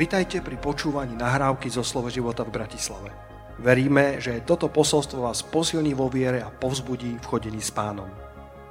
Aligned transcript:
Vitajte 0.00 0.40
pri 0.40 0.56
počúvaní 0.56 1.12
nahrávky 1.12 1.68
zo 1.68 1.84
Slovo 1.84 2.08
života 2.08 2.40
v 2.40 2.56
Bratislave. 2.56 3.12
Veríme, 3.60 4.16
že 4.16 4.40
toto 4.48 4.72
posolstvo 4.72 5.28
vás 5.28 5.44
posilní 5.44 5.92
vo 5.92 6.08
viere 6.08 6.40
a 6.40 6.48
povzbudí 6.48 7.20
v 7.20 7.28
chodení 7.28 7.60
s 7.60 7.68
pánom. 7.68 8.08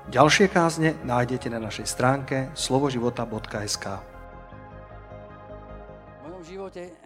Ďalšie 0.10 0.50
kázne 0.50 0.98
nájdete 1.06 1.54
na 1.54 1.62
našej 1.62 1.86
stránke 1.86 2.50
slovoživota.sk 2.58 3.86
V 6.02 6.22
mojom 6.26 6.42
živote 6.50 6.98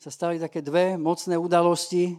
sa 0.00 0.08
stali 0.08 0.40
také 0.40 0.64
dve 0.64 0.96
mocné 0.96 1.36
udalosti, 1.36 2.16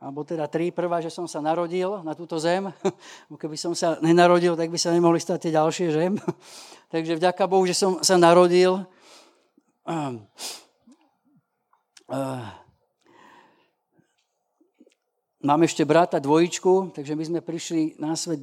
alebo 0.00 0.24
teda 0.24 0.48
tri. 0.48 0.72
Prvá, 0.72 1.04
že 1.04 1.12
som 1.12 1.28
sa 1.28 1.44
narodil 1.44 2.00
na 2.00 2.16
túto 2.16 2.40
zem. 2.40 2.72
Keby 3.44 3.60
som 3.60 3.76
sa 3.76 4.00
nenarodil, 4.00 4.56
tak 4.56 4.72
by 4.72 4.80
sa 4.80 4.88
nemohli 4.96 5.20
stať 5.20 5.52
tie 5.52 5.52
ďalšie, 5.52 5.86
že? 5.92 6.16
Takže 6.96 7.20
vďaka 7.20 7.44
Bohu, 7.44 7.68
že 7.68 7.76
som 7.76 8.00
sa 8.00 8.16
narodil. 8.16 8.88
Mám 15.40 15.60
ešte 15.66 15.82
brata 15.82 16.22
dvojičku, 16.22 16.94
takže 16.94 17.18
my 17.18 17.24
sme 17.26 17.40
prišli 17.42 17.98
na 17.98 18.14
svet 18.14 18.38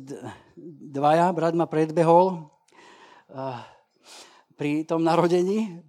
dvaja. 0.91 1.31
Brat 1.31 1.55
ma 1.55 1.63
predbehol 1.63 2.51
pri 4.59 4.83
tom 4.83 5.07
narodení 5.07 5.79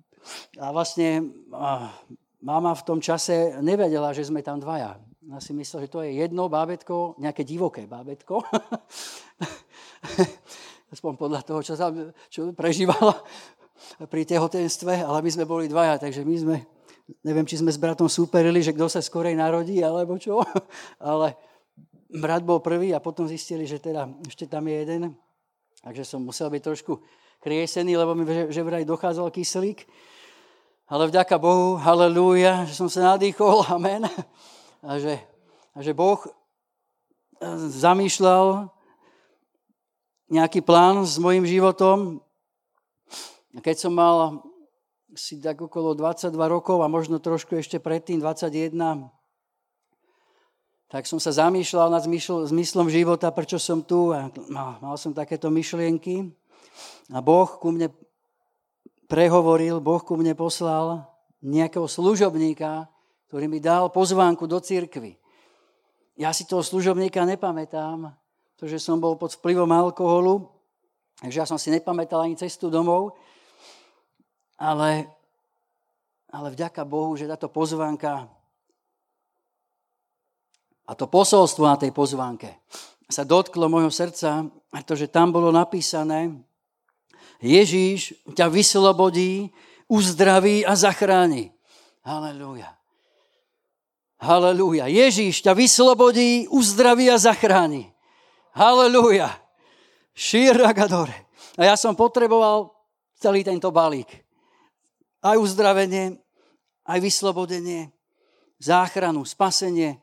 a 0.63 0.71
vlastne 0.71 1.27
mama 2.39 2.73
v 2.79 2.87
tom 2.87 3.03
čase 3.03 3.59
nevedela, 3.59 4.15
že 4.15 4.31
sme 4.31 4.47
tam 4.47 4.63
dvaja. 4.63 4.95
Ja 5.27 5.43
si 5.43 5.59
myslel, 5.59 5.91
že 5.91 5.91
to 5.91 6.07
je 6.07 6.23
jedno 6.23 6.47
bábetko, 6.47 7.19
nejaké 7.19 7.43
divoké 7.43 7.91
bábetko. 7.91 8.47
Aspoň 10.95 11.13
podľa 11.19 11.43
toho, 11.43 11.67
čo, 11.67 11.75
sa, 11.75 11.91
čo 12.31 12.55
prežívala 12.55 13.19
pri 14.09 14.23
tehotenstve, 14.27 15.05
ale 15.05 15.19
my 15.23 15.31
sme 15.31 15.45
boli 15.45 15.67
dvaja, 15.67 15.99
takže 15.99 16.23
my 16.23 16.37
sme, 16.39 16.57
neviem, 17.23 17.47
či 17.47 17.59
sme 17.59 17.73
s 17.73 17.81
bratom 17.81 18.07
súperili, 18.07 18.63
že 18.63 18.75
kto 18.75 18.87
sa 18.87 19.01
skorej 19.03 19.35
narodí, 19.35 19.83
alebo 19.83 20.19
čo, 20.19 20.43
ale 21.03 21.35
brat 22.09 22.43
bol 22.43 22.63
prvý 22.65 22.97
a 22.97 23.03
potom 23.03 23.29
zistili, 23.29 23.69
že 23.69 23.83
teda 23.83 24.09
ešte 24.25 24.49
tam 24.49 24.65
je 24.67 24.77
jeden, 24.81 25.03
takže 25.85 26.05
som 26.09 26.25
musel 26.25 26.49
byť 26.49 26.63
trošku 26.65 26.99
kriesený, 27.39 27.95
lebo 27.95 28.15
mi 28.17 28.27
že, 28.27 28.51
že 28.51 28.67
vraj 28.67 28.83
dochádzal 28.83 29.31
kyslík. 29.31 29.87
Ale 30.89 31.05
vďaka 31.05 31.37
Bohu, 31.37 31.77
halleluja, 31.77 32.65
že 32.65 32.73
som 32.73 32.89
sa 32.89 33.15
nadýchol, 33.15 33.61
amen. 33.77 34.09
A 34.81 34.97
že, 34.97 35.21
a 35.77 35.79
že 35.85 35.93
Boh 35.93 36.17
eh, 36.25 36.33
zamýšľal 37.69 38.73
nejaký 40.29 40.61
plán 40.61 41.05
s 41.05 41.17
mojim 41.17 41.45
životom, 41.45 42.21
keď 43.57 43.77
som 43.81 43.93
mal 43.97 44.45
si 45.17 45.41
tak 45.41 45.57
okolo 45.57 45.97
22 45.97 46.37
rokov 46.37 46.85
a 46.85 46.93
možno 46.93 47.17
trošku 47.17 47.57
ešte 47.57 47.81
predtým 47.81 48.21
21, 48.21 48.77
tak 50.89 51.05
som 51.05 51.21
sa 51.21 51.33
zamýšľal 51.33 51.93
nad 51.93 52.05
zmyslom 52.49 52.89
života, 52.89 53.29
prečo 53.29 53.61
som 53.61 53.85
tu 53.85 54.13
a 54.13 54.33
mal 54.81 54.97
som 54.97 55.13
takéto 55.13 55.53
myšlienky. 55.53 56.33
A 57.13 57.21
Boh 57.21 57.49
ku 57.61 57.73
mne 57.73 57.93
prehovoril, 59.09 59.81
Boh 59.85 60.01
ku 60.01 60.17
mne 60.17 60.33
poslal 60.33 61.05
nejakého 61.45 61.85
služobníka, 61.85 62.89
ktorý 63.29 63.49
mi 63.49 63.61
dal 63.61 63.93
pozvánku 63.93 64.49
do 64.49 64.61
cirkvy. 64.61 65.21
Ja 66.17 66.33
si 66.33 66.49
toho 66.49 66.65
služobníka 66.65 67.21
nepamätám, 67.25 68.13
pretože 68.57 68.81
som 68.81 68.97
bol 68.97 69.21
pod 69.21 69.37
vplyvom 69.37 69.69
alkoholu, 69.71 70.49
takže 71.21 71.39
ja 71.41 71.47
som 71.47 71.61
si 71.61 71.69
nepamätal 71.69 72.25
ani 72.25 72.35
cestu 72.35 72.73
domov, 72.73 73.13
ale, 74.59 75.07
ale 76.29 76.49
vďaka 76.53 76.83
Bohu, 76.85 77.15
že 77.15 77.31
táto 77.31 77.47
pozvánka 77.47 78.27
a 80.89 80.97
to 80.97 81.05
posolstvo 81.05 81.69
na 81.69 81.77
tej 81.77 81.93
pozvánke 81.93 82.65
sa 83.09 83.25
dotklo 83.25 83.69
môjho 83.69 83.93
srdca, 83.93 84.49
pretože 84.69 85.09
tam 85.09 85.33
bolo 85.33 85.49
napísané, 85.49 86.33
Ježíš 87.39 88.19
ťa 88.35 88.51
vyslobodí, 88.51 89.55
uzdraví 89.87 90.67
a 90.67 90.75
zachráni. 90.75 91.55
Halelúja. 92.03 92.75
Halelúja. 94.19 94.91
Ježíš 94.91 95.47
ťa 95.47 95.55
vyslobodí, 95.55 96.51
uzdraví 96.51 97.07
a 97.07 97.15
zachráni. 97.15 97.95
Halelúja. 98.59 99.31
Šíragadore. 100.19 101.31
A 101.55 101.71
ja 101.71 101.75
som 101.79 101.95
potreboval 101.95 102.75
celý 103.15 103.47
tento 103.47 103.71
balík. 103.71 104.11
Aj 105.19 105.35
uzdravenie, 105.35 106.19
aj 106.87 106.99
vyslobodenie, 107.03 107.91
záchranu, 108.63 109.27
spasenie, 109.27 109.99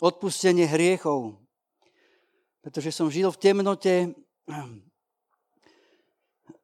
odpustenie 0.00 0.68
hriechov. 0.68 1.40
Pretože 2.60 2.92
som 2.92 3.08
žil 3.08 3.32
v 3.32 3.40
temnote, 3.40 3.94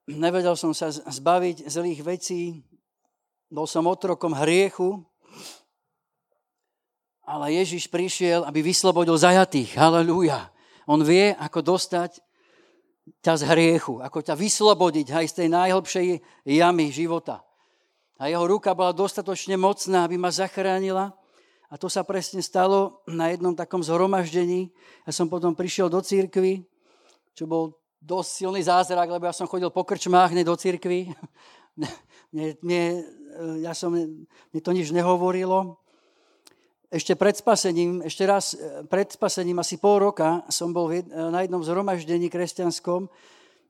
nevedel 0.04 0.54
som 0.60 0.76
sa 0.76 0.92
zbaviť 0.92 1.64
zlých 1.66 2.00
vecí, 2.04 2.40
bol 3.48 3.64
som 3.64 3.88
otrokom 3.88 4.34
hriechu, 4.34 5.00
ale 7.26 7.58
Ježiš 7.58 7.90
prišiel, 7.90 8.46
aby 8.46 8.62
vyslobodil 8.62 9.18
zajatých. 9.18 9.74
Halelúja. 9.74 10.50
On 10.86 11.02
vie, 11.02 11.34
ako 11.34 11.74
dostať 11.74 12.22
ťa 13.22 13.34
z 13.38 13.42
hriechu, 13.50 13.98
ako 13.98 14.18
ťa 14.22 14.34
vyslobodiť 14.38 15.06
aj 15.10 15.26
z 15.30 15.34
tej 15.42 15.48
najhlbšej 15.50 16.06
jamy 16.46 16.90
života. 16.94 17.45
A 18.16 18.32
jeho 18.32 18.48
ruka 18.48 18.72
bola 18.72 18.96
dostatočne 18.96 19.60
mocná, 19.60 20.08
aby 20.08 20.16
ma 20.16 20.32
zachránila. 20.32 21.12
A 21.68 21.74
to 21.76 21.90
sa 21.90 22.06
presne 22.06 22.40
stalo 22.40 23.04
na 23.10 23.28
jednom 23.34 23.52
takom 23.52 23.82
zhromaždení. 23.82 24.72
Ja 25.04 25.12
som 25.12 25.28
potom 25.28 25.52
prišiel 25.52 25.92
do 25.92 26.00
církvy, 26.00 26.64
čo 27.36 27.44
bol 27.44 27.76
dosť 28.00 28.30
silný 28.30 28.62
zázrak, 28.62 29.10
lebo 29.10 29.26
ja 29.26 29.34
som 29.34 29.50
chodil 29.50 29.68
po 29.68 29.82
krčmách, 29.82 30.32
ne 30.32 30.46
do 30.46 30.54
církvy. 30.54 31.12
mne, 32.32 32.56
mne, 32.62 32.82
ja 33.60 33.76
som, 33.76 33.92
mne 33.92 34.60
to 34.62 34.72
nič 34.72 34.94
nehovorilo. 34.94 35.76
Ešte 36.86 37.18
pred 37.18 37.34
spasením, 37.34 37.98
ešte 38.06 38.22
raz 38.24 38.54
pred 38.86 39.10
spasením, 39.10 39.58
asi 39.58 39.76
pol 39.76 39.98
roka, 39.98 40.46
som 40.48 40.70
bol 40.70 40.86
na 41.10 41.42
jednom 41.42 41.60
zhromaždení 41.60 42.30
kresťanskom 42.30 43.10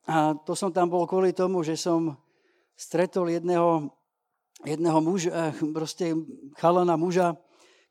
a 0.07 0.37
to 0.45 0.53
som 0.53 0.69
tam 0.69 0.93
bol 0.93 1.09
kvôli 1.09 1.33
tomu, 1.33 1.65
že 1.65 1.81
som 1.81 2.15
stretol 2.77 3.33
jedného 3.33 3.89
jedného 4.67 4.99
muža, 4.99 5.55
proste 5.71 6.13
chalana 6.59 6.99
muža, 6.99 7.39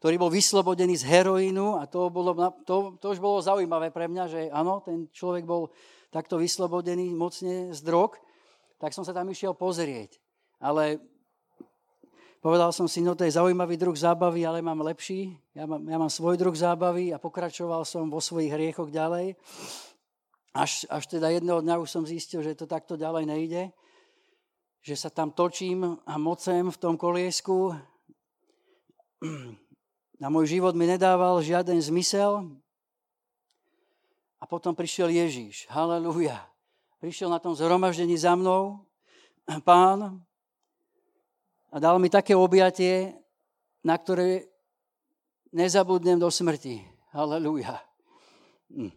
ktorý 0.04 0.20
bol 0.20 0.30
vyslobodený 0.30 1.00
z 1.00 1.08
heroínu 1.08 1.80
a 1.80 1.88
to, 1.88 2.12
bolo, 2.12 2.36
to, 2.68 3.00
to 3.00 3.06
už 3.16 3.20
bolo 3.24 3.40
zaujímavé 3.40 3.90
pre 3.96 4.12
mňa, 4.12 4.24
že 4.28 4.42
áno, 4.52 4.84
ten 4.84 5.08
človek 5.10 5.48
bol 5.48 5.72
takto 6.12 6.36
vyslobodený 6.36 7.16
mocne 7.16 7.72
z 7.72 7.80
drog, 7.80 8.20
tak 8.78 8.92
som 8.92 9.08
sa 9.08 9.16
tam 9.16 9.32
išiel 9.32 9.56
pozrieť. 9.56 10.20
Ale 10.60 11.00
povedal 12.44 12.70
som 12.76 12.92
si, 12.92 13.00
no 13.00 13.16
to 13.16 13.24
je 13.24 13.34
zaujímavý 13.34 13.80
druh 13.80 13.96
zábavy, 13.96 14.44
ale 14.44 14.60
mám 14.60 14.84
lepší. 14.84 15.34
Ja 15.56 15.64
mám, 15.66 15.82
ja 15.88 15.98
mám 15.98 16.12
svoj 16.12 16.36
druh 16.36 16.54
zábavy 16.54 17.16
a 17.16 17.18
pokračoval 17.18 17.88
som 17.88 18.12
vo 18.12 18.20
svojich 18.20 18.52
hriechoch 18.52 18.92
ďalej. 18.92 19.40
Až, 20.56 20.88
až 20.88 21.04
teda 21.08 21.32
jedného 21.32 21.60
dňa 21.60 21.82
už 21.84 21.90
som 21.90 22.04
zistil, 22.08 22.40
že 22.44 22.56
to 22.56 22.68
takto 22.68 22.96
ďalej 23.00 23.26
nejde 23.28 23.64
že 24.86 24.94
sa 24.94 25.10
tam 25.10 25.34
točím 25.34 25.98
a 26.06 26.14
mocem 26.22 26.70
v 26.70 26.78
tom 26.78 26.94
koliesku. 26.94 27.74
Na 30.22 30.30
môj 30.30 30.54
život 30.54 30.78
mi 30.78 30.86
nedával 30.86 31.42
žiaden 31.42 31.82
zmysel. 31.82 32.46
A 34.38 34.46
potom 34.46 34.78
prišiel 34.78 35.10
Ježíš. 35.10 35.66
Halelúja. 35.74 36.38
Prišiel 37.02 37.34
na 37.34 37.42
tom 37.42 37.58
zhromaždení 37.58 38.14
za 38.14 38.38
mnou 38.38 38.86
pán 39.68 40.22
a 41.74 41.76
dal 41.82 41.98
mi 41.98 42.08
také 42.08 42.38
objatie, 42.38 43.18
na 43.82 43.98
ktoré 43.98 44.46
nezabudnem 45.50 46.22
do 46.22 46.30
smrti. 46.30 46.86
Halelúja. 47.10 47.82
Hm. 48.70 48.94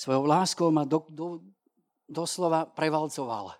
Svojou 0.00 0.24
láskou 0.24 0.72
ma 0.72 0.88
do, 0.88 1.04
do, 1.12 1.44
doslova 2.08 2.64
prevalcoval. 2.64 3.52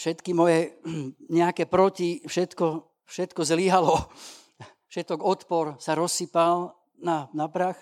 Všetky 0.00 0.32
moje 0.32 0.80
nejaké 1.28 1.68
proti, 1.68 2.24
všetko, 2.24 2.88
všetko 3.04 3.40
zlíhalo. 3.44 3.96
Všetok 4.88 5.20
odpor 5.20 5.76
sa 5.76 5.92
rozsypal 5.92 6.72
na, 6.96 7.28
na 7.36 7.44
prach. 7.44 7.76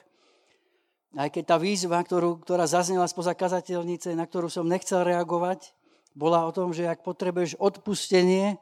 Aj 1.15 1.31
keď 1.31 1.55
tá 1.55 1.57
výzva, 1.57 2.03
ktorú, 2.03 2.43
ktorá 2.43 2.67
zaznela 2.67 3.07
spoza 3.07 3.31
kazateľnice, 3.31 4.11
na 4.19 4.27
ktorú 4.27 4.51
som 4.51 4.67
nechcel 4.67 5.07
reagovať, 5.07 5.71
bola 6.19 6.43
o 6.43 6.51
tom, 6.51 6.75
že 6.75 6.91
ak 6.91 7.07
potrebuješ 7.07 7.63
odpustenie 7.63 8.59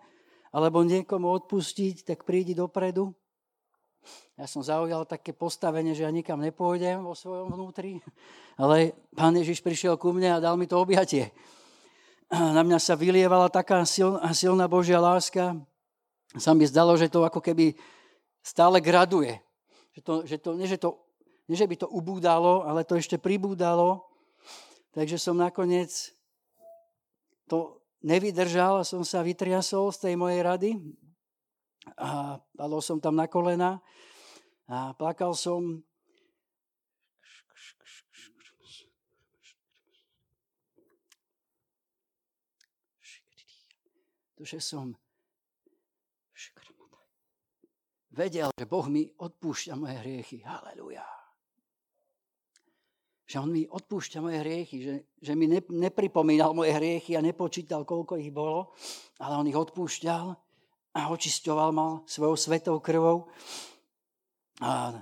alebo 0.52 0.84
niekomu 0.84 1.32
odpustiť, 1.40 2.04
tak 2.04 2.28
prídi 2.28 2.52
dopredu. 2.52 3.16
Ja 4.35 4.51
som 4.51 4.67
zaujal 4.67 5.06
také 5.06 5.31
postavenie, 5.31 5.95
že 5.95 6.03
ja 6.03 6.11
nikam 6.11 6.43
nepôjdem 6.43 7.06
vo 7.06 7.15
svojom 7.15 7.55
vnútri, 7.55 8.03
ale 8.61 8.99
pán 9.15 9.35
Ježiš 9.39 9.62
prišiel 9.62 9.95
ku 9.95 10.11
mne 10.11 10.37
a 10.37 10.43
dal 10.43 10.59
mi 10.59 10.67
to 10.67 10.81
objatie. 10.81 11.31
Na 12.35 12.67
mňa 12.67 12.79
sa 12.83 12.99
vylievala 12.99 13.47
taká 13.47 13.85
silná, 13.87 14.67
Božia 14.67 14.99
láska. 14.99 15.55
Sa 16.35 16.51
mi 16.51 16.67
zdalo, 16.67 16.99
že 16.99 17.06
to 17.06 17.23
ako 17.23 17.39
keby 17.39 17.79
stále 18.43 18.83
graduje. 18.83 19.39
Že 19.95 20.01
to, 20.03 20.12
že 20.27 20.37
to, 20.43 20.51
nie, 20.59 20.67
že 20.67 20.79
to, 20.83 20.99
nie, 21.47 21.55
že 21.55 21.71
by 21.71 21.77
to 21.79 21.87
ubúdalo, 21.87 22.67
ale 22.67 22.83
to 22.83 22.99
ešte 22.99 23.23
pribúdalo. 23.23 24.03
Takže 24.91 25.15
som 25.15 25.39
nakoniec 25.39 26.11
to 27.47 27.79
nevydržal, 28.03 28.83
som 28.83 29.06
sa 29.06 29.23
vytriasol 29.23 29.95
z 29.95 30.11
tej 30.11 30.15
mojej 30.19 30.41
rady 30.43 30.71
a 31.98 32.40
padol 32.56 32.82
som 32.82 32.98
tam 32.98 33.14
na 33.14 33.28
kolena 33.28 33.78
a 34.69 34.96
plakal 34.96 35.36
som. 35.36 35.82
že 44.44 44.60
som 44.60 44.92
vedel, 48.12 48.52
že 48.52 48.69
Boh 48.69 48.84
mi 48.92 49.08
odpúšťa 49.08 49.72
moje 49.72 49.96
hriechy. 50.04 50.44
Halelujá 50.44 51.25
že 53.25 53.40
on 53.40 53.50
mi 53.50 53.64
odpúšťa 53.64 54.20
moje 54.20 54.38
hriechy, 54.44 54.76
že, 54.84 54.94
že 55.19 55.32
mi 55.34 55.48
ne, 55.48 55.58
nepripomínal 55.58 56.52
moje 56.52 56.76
hriechy 56.76 57.16
a 57.16 57.25
nepočítal, 57.25 57.88
koľko 57.88 58.20
ich 58.20 58.28
bolo, 58.31 58.76
ale 59.19 59.34
on 59.40 59.48
ich 59.48 59.56
odpúšťal 59.56 60.44
a 60.94 61.11
očisťoval 61.11 61.70
mal 61.75 61.93
svojou 62.06 62.38
svetou 62.38 62.79
krvou. 62.79 63.26
A, 64.62 64.94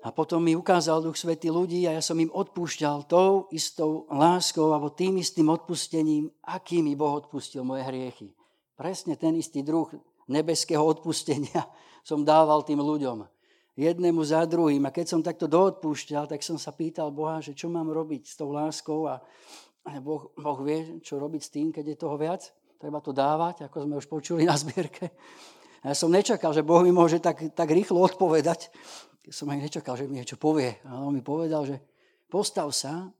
a 0.00 0.08
potom 0.14 0.38
mi 0.38 0.54
ukázal 0.54 1.02
Duch 1.02 1.18
Svetý 1.18 1.50
ľudí 1.50 1.90
a 1.90 1.98
ja 1.98 2.02
som 2.02 2.14
im 2.22 2.30
odpúšťal 2.30 3.10
tou 3.10 3.50
istou 3.50 4.06
láskou 4.06 4.70
alebo 4.70 4.94
tým 4.94 5.18
istým 5.18 5.50
odpustením, 5.50 6.30
aký 6.46 6.86
mi 6.86 6.94
Boh 6.94 7.18
odpustil 7.18 7.66
moje 7.66 7.82
hriechy. 7.82 8.30
Presne 8.78 9.18
ten 9.18 9.34
istý 9.34 9.66
druh 9.66 9.90
nebeského 10.30 10.80
odpustenia 10.80 11.66
som 12.08 12.22
dával 12.22 12.62
tým 12.62 12.78
ľuďom 12.78 13.26
jednému 13.80 14.22
za 14.22 14.46
druhým. 14.46 14.86
A 14.86 14.94
keď 14.94 15.06
som 15.10 15.20
takto 15.24 15.50
doodpúšťal, 15.50 16.30
tak 16.30 16.46
som 16.46 16.60
sa 16.60 16.70
pýtal 16.70 17.10
Boha, 17.10 17.42
že 17.42 17.56
čo 17.56 17.66
mám 17.66 17.90
robiť 17.90 18.22
s 18.28 18.34
tou 18.38 18.54
láskou 18.54 19.10
a 19.10 19.18
boh, 20.04 20.30
boh 20.36 20.58
vie, 20.62 21.00
čo 21.00 21.16
robiť 21.16 21.42
s 21.42 21.50
tým, 21.50 21.72
keď 21.72 21.84
je 21.94 21.96
toho 21.96 22.16
viac. 22.20 22.52
Treba 22.80 23.04
to 23.04 23.12
dávať, 23.12 23.68
ako 23.68 23.84
sme 23.84 23.94
už 24.00 24.08
počuli 24.08 24.48
na 24.48 24.56
zbierke. 24.56 25.12
Ja 25.84 25.92
som 25.92 26.08
nečakal, 26.08 26.56
že 26.56 26.64
Boh 26.64 26.80
mi 26.80 26.88
môže 26.88 27.20
tak, 27.20 27.52
tak 27.52 27.68
rýchlo 27.68 28.00
odpovedať. 28.00 28.72
Ja 29.28 29.32
som 29.36 29.52
aj 29.52 29.68
nečakal, 29.68 30.00
že 30.00 30.08
mi 30.08 30.16
niečo 30.16 30.40
povie. 30.40 30.80
A 30.88 30.96
on 30.96 31.12
mi 31.12 31.20
povedal, 31.20 31.68
že 31.68 31.76
postav 32.32 32.72
sa 32.72 33.12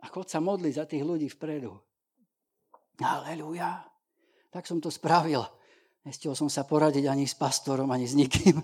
a 0.00 0.06
chod 0.12 0.28
sa 0.28 0.44
modliť 0.44 0.74
za 0.76 0.84
tých 0.84 1.00
ľudí 1.00 1.32
vpredu. 1.32 1.72
Aleluja. 3.00 3.88
Tak 4.52 4.68
som 4.68 4.84
to 4.84 4.92
spravil. 4.92 5.48
Nestihol 6.04 6.36
som 6.36 6.52
sa 6.52 6.68
poradiť 6.68 7.08
ani 7.08 7.24
s 7.24 7.36
pastorom, 7.36 7.88
ani 7.88 8.04
s 8.04 8.12
nikým. 8.12 8.60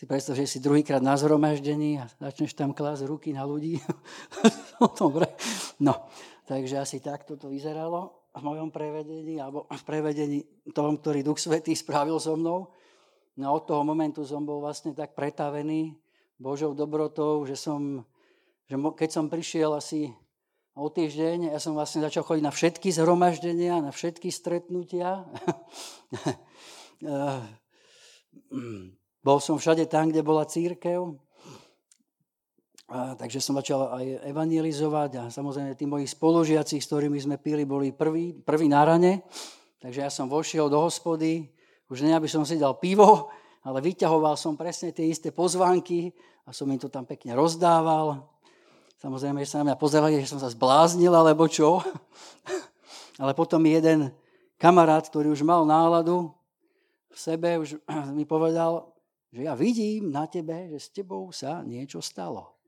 Si 0.00 0.08
predstav, 0.08 0.32
že 0.32 0.48
si 0.48 0.64
druhýkrát 0.64 1.04
na 1.04 1.12
zhromaždení 1.12 2.00
a 2.00 2.08
začneš 2.08 2.56
tam 2.56 2.72
klásť 2.72 3.04
ruky 3.04 3.36
na 3.36 3.44
ľudí. 3.44 3.76
dobre. 4.96 5.28
No, 5.76 6.08
takže 6.48 6.80
asi 6.80 7.04
takto 7.04 7.36
to 7.36 7.52
vyzeralo 7.52 8.32
v 8.32 8.40
mojom 8.40 8.72
prevedení, 8.72 9.36
alebo 9.36 9.68
v 9.68 9.82
prevedení 9.84 10.40
tom, 10.72 10.96
ktorý 10.96 11.20
Duch 11.20 11.36
Svetý 11.36 11.76
spravil 11.76 12.16
so 12.16 12.32
mnou. 12.32 12.72
No 13.36 13.52
od 13.52 13.68
toho 13.68 13.84
momentu 13.84 14.24
som 14.24 14.40
bol 14.48 14.64
vlastne 14.64 14.96
tak 14.96 15.12
pretavený 15.12 15.92
Božou 16.40 16.72
dobrotou, 16.72 17.44
že 17.44 17.60
som, 17.60 18.00
že 18.72 18.80
keď 18.80 19.10
som 19.12 19.28
prišiel 19.28 19.76
asi 19.76 20.16
o 20.80 20.88
týždeň 20.88 21.52
ja 21.52 21.60
som 21.60 21.76
vlastne 21.76 22.00
začal 22.00 22.24
chodiť 22.24 22.44
na 22.48 22.56
všetky 22.56 22.88
zhromaždenia, 22.88 23.84
na 23.84 23.92
všetky 23.92 24.32
stretnutia. 24.32 25.28
Bol 29.20 29.36
som 29.38 29.60
všade 29.60 29.84
tam, 29.84 30.08
kde 30.08 30.24
bola 30.24 30.48
církev. 30.48 31.12
A, 32.90 33.14
takže 33.14 33.38
som 33.38 33.54
začal 33.54 33.86
aj 33.86 34.26
evangelizovať 34.26 35.10
a 35.20 35.22
samozrejme 35.30 35.78
tí 35.78 35.86
moji 35.86 36.10
spolužiaci, 36.10 36.82
s 36.82 36.88
ktorými 36.90 37.20
sme 37.22 37.36
pili, 37.38 37.62
boli 37.62 37.94
prví, 37.94 38.42
prví 38.42 38.66
na 38.66 38.82
rane. 38.82 39.22
Takže 39.78 40.00
ja 40.02 40.10
som 40.10 40.26
vošiel 40.26 40.66
do 40.66 40.80
hospody, 40.82 41.46
už 41.86 42.02
ne, 42.02 42.18
aby 42.18 42.26
som 42.26 42.42
si 42.42 42.58
dal 42.58 42.82
pivo, 42.82 43.30
ale 43.62 43.78
vyťahoval 43.78 44.34
som 44.34 44.58
presne 44.58 44.90
tie 44.90 45.06
isté 45.06 45.30
pozvánky 45.30 46.10
a 46.44 46.50
som 46.50 46.66
im 46.66 46.82
to 46.82 46.90
tam 46.90 47.06
pekne 47.06 47.36
rozdával. 47.38 48.26
Samozrejme, 48.98 49.40
že 49.46 49.54
sa 49.54 49.62
na 49.62 49.72
mňa 49.72 49.76
pozerali, 49.80 50.20
že 50.20 50.28
som 50.28 50.42
sa 50.42 50.52
zbláznil, 50.52 51.14
alebo 51.14 51.48
čo. 51.48 51.80
Ale 53.22 53.32
potom 53.32 53.64
jeden 53.64 54.12
kamarát, 54.60 55.06
ktorý 55.06 55.32
už 55.32 55.40
mal 55.46 55.64
náladu 55.64 56.34
v 57.08 57.16
sebe, 57.16 57.56
už 57.56 57.80
mi 58.16 58.26
povedal, 58.26 58.89
že 59.30 59.46
ja 59.46 59.54
vidím 59.54 60.10
na 60.10 60.26
tebe, 60.26 60.70
že 60.74 60.78
s 60.78 60.88
tebou 60.90 61.30
sa 61.30 61.62
niečo 61.62 62.02
stalo. 62.02 62.58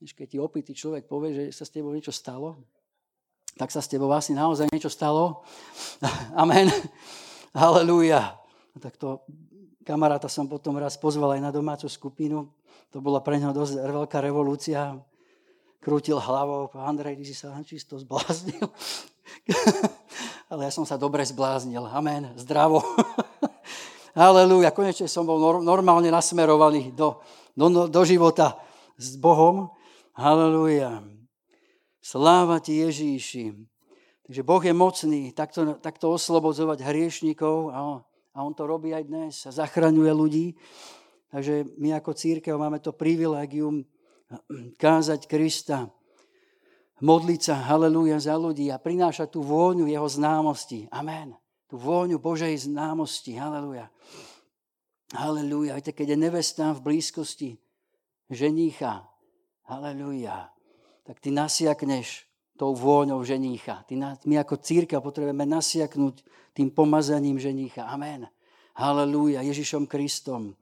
Keď 0.00 0.26
ti 0.28 0.38
opitý 0.40 0.72
človek 0.76 1.08
povie, 1.08 1.32
že 1.32 1.44
sa 1.52 1.64
s 1.64 1.72
tebou 1.72 1.96
niečo 1.96 2.12
stalo, 2.12 2.60
tak 3.56 3.72
sa 3.72 3.80
s 3.80 3.90
tebou 3.90 4.12
asi 4.12 4.36
naozaj 4.36 4.68
niečo 4.70 4.92
stalo. 4.92 5.42
Amen. 6.42 6.68
Halelúja. 7.56 8.36
Tak 8.78 8.94
to 9.00 9.24
kamaráta 9.82 10.28
som 10.30 10.46
potom 10.46 10.76
raz 10.76 10.94
pozval 11.00 11.34
aj 11.34 11.42
na 11.42 11.50
domácu 11.50 11.88
skupinu. 11.88 12.52
To 12.92 13.00
bola 13.00 13.24
pre 13.24 13.40
neho 13.40 13.56
dosť 13.56 13.80
veľká 13.80 14.20
revolúcia 14.20 14.96
krútil 15.78 16.18
hlavou, 16.18 16.68
Andrej, 16.74 17.16
ty 17.22 17.24
si 17.24 17.34
sa 17.34 17.54
čisto 17.62 17.96
zbláznil. 17.96 18.66
Ale 20.52 20.68
ja 20.68 20.72
som 20.72 20.84
sa 20.84 21.00
dobre 21.00 21.24
zbláznil. 21.24 21.86
Amen. 21.88 22.34
Zdravo. 22.36 22.84
Halelúja. 24.18 24.74
Konečne 24.74 25.06
som 25.06 25.22
bol 25.22 25.38
normálne 25.62 26.10
nasmerovaný 26.10 26.90
do, 26.90 27.22
do, 27.54 27.86
do 27.86 28.02
života 28.02 28.58
s 28.98 29.14
Bohom. 29.14 29.70
Halelúja. 30.18 31.06
Sláva 32.02 32.58
ti 32.58 32.82
Ježíši. 32.82 33.54
Takže 34.26 34.42
Boh 34.42 34.58
je 34.58 34.74
mocný 34.74 35.30
takto, 35.30 35.78
takto 35.78 36.10
oslobodzovať 36.10 36.82
hriešnikov 36.82 37.70
a, 37.70 38.02
a 38.34 38.38
On 38.42 38.50
to 38.50 38.66
robí 38.66 38.90
aj 38.90 39.06
dnes 39.06 39.34
a 39.46 39.54
zachraňuje 39.54 40.10
ľudí. 40.10 40.46
Takže 41.30 41.78
my 41.78 41.94
ako 42.02 42.18
církev 42.18 42.58
máme 42.58 42.82
to 42.82 42.90
privilegium 42.90 43.86
kázať 44.82 45.30
Krista, 45.30 45.86
modliť 46.98 47.40
sa, 47.40 47.70
halleluja, 47.70 48.18
za 48.18 48.34
ľudí 48.34 48.66
a 48.74 48.82
prinášať 48.82 49.38
tú 49.38 49.46
vôňu 49.46 49.86
jeho 49.86 50.08
známosti. 50.10 50.90
Amen. 50.90 51.38
Tú 51.68 51.76
vôňu 51.76 52.16
Božej 52.16 52.64
známosti. 52.64 53.36
Halleluja. 53.36 53.92
Halleluja. 55.12 55.76
Viete, 55.76 55.92
keď 55.92 56.16
je 56.16 56.18
nevesta 56.18 56.72
v 56.72 56.80
blízkosti 56.80 57.60
ženícha, 58.32 59.04
halleluja, 59.68 60.48
tak 61.04 61.20
ty 61.20 61.28
nasiakneš 61.28 62.24
tou 62.56 62.72
vôňou 62.72 63.20
ženícha. 63.20 63.84
Ty, 63.84 64.18
my 64.24 64.34
ako 64.40 64.58
círka 64.64 64.98
potrebujeme 64.98 65.44
nasiaknúť 65.44 66.24
tým 66.56 66.72
pomazaním 66.72 67.36
ženícha. 67.36 67.84
Amen. 67.84 68.24
Halleluja. 68.74 69.44
Ježišom 69.44 69.84
Kristom. 69.84 70.56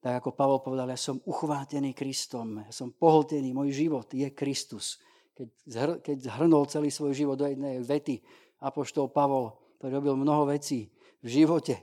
Tak 0.00 0.24
ako 0.24 0.32
Pavol 0.32 0.64
povedal, 0.64 0.88
ja 0.88 0.96
som 0.96 1.20
uchvátený 1.28 1.92
Kristom, 1.92 2.64
ja 2.64 2.72
som 2.72 2.88
pohltený, 2.88 3.52
môj 3.52 3.76
život 3.84 4.08
je 4.08 4.24
Kristus. 4.32 4.96
Keď, 5.36 5.48
zhr, 5.68 5.90
keď 6.00 6.16
zhrnul 6.24 6.64
celý 6.72 6.88
svoj 6.88 7.12
život 7.12 7.36
do 7.36 7.44
jednej 7.44 7.84
vety, 7.84 8.24
apoštol 8.64 9.12
Pavol, 9.12 9.59
robil 9.88 10.12
mnoho 10.18 10.52
vecí 10.52 10.92
v 11.24 11.28
živote, 11.40 11.80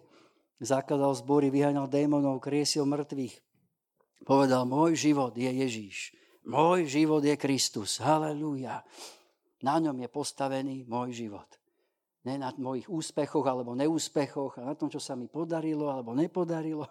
zakladal 0.62 1.18
zbory, 1.18 1.50
vyháňal 1.50 1.89
démonov, 1.89 2.42
kriesil 2.42 2.86
mŕtvych, 2.86 3.42
povedal, 4.25 4.70
môj 4.70 4.94
život 4.94 5.34
je 5.34 5.50
Ježíš, 5.50 6.13
môj 6.46 6.86
život 6.86 7.25
je 7.25 7.34
Kristus, 7.34 7.98
halleluja. 7.98 8.86
Na 9.66 9.82
ňom 9.82 9.98
je 9.98 10.10
postavený 10.10 10.86
môj 10.86 11.25
život. 11.25 11.50
Ne 12.30 12.38
na 12.38 12.54
mojich 12.54 12.86
úspechoch 12.86 13.42
alebo 13.48 13.74
neúspechoch 13.74 14.62
a 14.62 14.68
na 14.70 14.77
tom, 14.77 14.92
čo 14.92 15.01
sa 15.01 15.18
mi 15.18 15.25
podarilo 15.25 15.89
alebo 15.89 16.13
nepodarilo, 16.13 16.86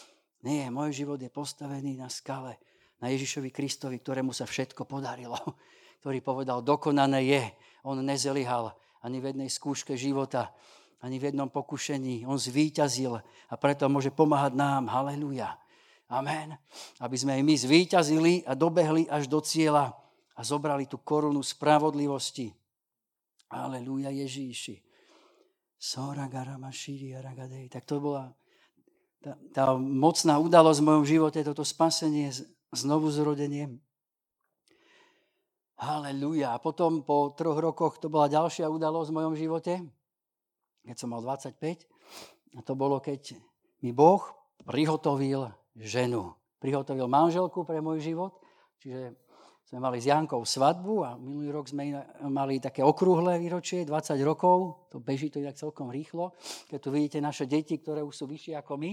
nie, 0.46 0.70
môj 0.70 1.02
život 1.02 1.18
je 1.18 1.30
postavený 1.30 1.98
na 1.98 2.06
skale, 2.06 2.58
na 3.02 3.10
Ježišovi 3.10 3.50
Kristovi, 3.50 3.98
ktorému 3.98 4.30
sa 4.30 4.46
všetko 4.46 4.86
podarilo. 4.86 5.38
Ktorý 6.02 6.18
povedal, 6.18 6.66
dokonané 6.66 7.30
je. 7.30 7.44
On 7.86 7.94
nezlyhal 7.94 8.74
ani 9.02 9.18
v 9.18 9.34
jednej 9.34 9.50
skúške 9.50 9.98
života, 9.98 10.54
ani 11.02 11.18
v 11.18 11.34
jednom 11.34 11.50
pokušení. 11.50 12.24
On 12.24 12.38
zvíťazil 12.38 13.18
a 13.22 13.54
preto 13.58 13.90
môže 13.90 14.14
pomáhať 14.14 14.54
nám. 14.54 14.86
Halelúja. 14.86 15.58
Amen. 16.06 16.54
Aby 17.02 17.16
sme 17.18 17.36
aj 17.36 17.42
my 17.42 17.54
zvíťazili 17.58 18.34
a 18.46 18.54
dobehli 18.54 19.10
až 19.10 19.26
do 19.26 19.42
cieľa 19.42 19.92
a 20.38 20.40
zobrali 20.46 20.86
tú 20.86 21.02
korunu 21.02 21.42
spravodlivosti. 21.42 22.54
Aleluja 23.52 24.08
Ježíši. 24.08 24.80
Tak 27.68 27.82
to 27.84 27.98
bola 27.98 28.30
tá, 29.22 29.38
tá 29.54 29.74
mocná 29.78 30.38
udalosť 30.38 30.78
v 30.82 30.88
mojom 30.88 31.04
živote, 31.06 31.38
toto 31.42 31.66
spasenie, 31.66 32.30
znovu 32.74 33.10
zrodenie. 33.10 33.82
Halelúja. 35.82 36.54
A 36.54 36.62
potom 36.62 37.02
po 37.02 37.34
troch 37.34 37.58
rokoch 37.58 37.98
to 37.98 38.06
bola 38.06 38.30
ďalšia 38.30 38.70
udalosť 38.70 39.10
v 39.10 39.16
mojom 39.18 39.34
živote, 39.34 39.82
keď 40.86 40.94
som 40.94 41.10
mal 41.10 41.26
25. 41.26 41.58
A 42.54 42.60
to 42.62 42.78
bolo, 42.78 43.02
keď 43.02 43.34
mi 43.82 43.90
Boh 43.90 44.22
prihotovil 44.62 45.50
ženu. 45.74 46.38
Prihotovil 46.62 47.10
manželku 47.10 47.66
pre 47.66 47.82
môj 47.82 47.98
život, 47.98 48.38
čiže 48.78 49.18
sme 49.66 49.82
mali 49.82 49.98
s 49.98 50.06
Jankou 50.06 50.44
svadbu 50.46 50.94
a 51.02 51.18
minulý 51.18 51.50
rok 51.50 51.66
sme 51.66 51.98
mali 52.30 52.62
také 52.62 52.86
okrúhle 52.86 53.40
výročie, 53.42 53.82
20 53.82 54.22
rokov, 54.22 54.86
to 54.92 55.02
beží 55.02 55.34
to 55.34 55.42
inak 55.42 55.58
celkom 55.58 55.90
rýchlo. 55.90 56.36
Keď 56.70 56.78
tu 56.78 56.88
vidíte 56.94 57.18
naše 57.18 57.50
deti, 57.50 57.80
ktoré 57.80 58.06
už 58.06 58.14
sú 58.14 58.30
vyššie 58.30 58.54
ako 58.54 58.78
my, 58.78 58.90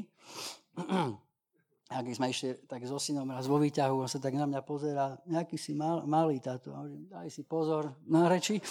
ak 1.89 2.05
sme 2.13 2.29
ešte 2.29 2.69
tak 2.69 2.85
so 2.85 3.01
synom 3.01 3.25
raz 3.25 3.49
vo 3.49 3.57
výťahu, 3.57 4.05
on 4.05 4.09
sa 4.09 4.21
tak 4.21 4.37
na 4.37 4.45
mňa 4.45 4.61
pozera, 4.61 5.17
nejaký 5.25 5.57
si 5.57 5.73
mal, 5.73 6.05
malý 6.05 6.37
táto, 6.37 6.69
daj 7.09 7.33
si 7.33 7.41
pozor 7.41 7.97
na 8.05 8.29
reči. 8.29 8.61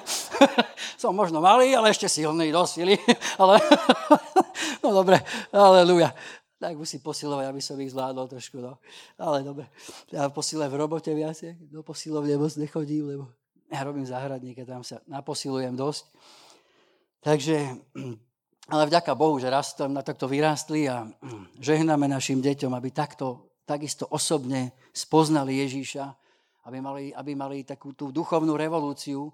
Som 1.00 1.16
možno 1.16 1.40
malý, 1.40 1.72
ale 1.72 1.88
ešte 1.88 2.04
silný, 2.04 2.52
dosť 2.52 2.72
silný, 2.76 2.96
ale 3.40 3.56
no 4.84 4.92
dobre, 4.92 5.24
aleluja 5.50 6.12
tak 6.54 6.80
musím 6.80 7.04
posilovať, 7.04 7.44
aby 7.44 7.60
som 7.60 7.76
ich 7.76 7.92
zvládol 7.92 8.24
trošku. 8.24 8.56
No. 8.56 8.80
Ale 9.20 9.44
dobre, 9.44 9.68
ja 10.08 10.32
posilujem 10.32 10.72
v 10.72 10.80
robote 10.80 11.12
viacej, 11.12 11.60
do 11.68 11.84
posilovne 11.84 12.40
moc 12.40 12.56
nechodím, 12.56 13.04
lebo 13.04 13.28
ja 13.68 13.84
robím 13.84 14.08
záhradníka, 14.08 14.64
tam 14.64 14.80
sa 14.80 15.04
naposilujem 15.04 15.76
dosť. 15.76 16.08
Takže, 17.20 17.56
ale 18.68 18.88
vďaka 18.88 19.12
Bohu, 19.12 19.36
že 19.36 19.52
rastom, 19.52 19.92
na 19.92 20.00
takto 20.00 20.24
vyrástli 20.24 20.88
a 20.88 21.04
žehnáme 21.60 22.08
našim 22.08 22.40
deťom, 22.40 22.72
aby 22.72 22.88
takto, 22.88 23.52
takisto 23.68 24.08
osobne 24.08 24.72
spoznali 24.96 25.60
Ježíša, 25.60 26.08
aby 26.64 26.78
mali, 26.80 27.04
aby 27.12 27.32
mali 27.36 27.60
takú 27.64 27.92
tú 27.92 28.08
duchovnú 28.08 28.56
revolúciu, 28.56 29.28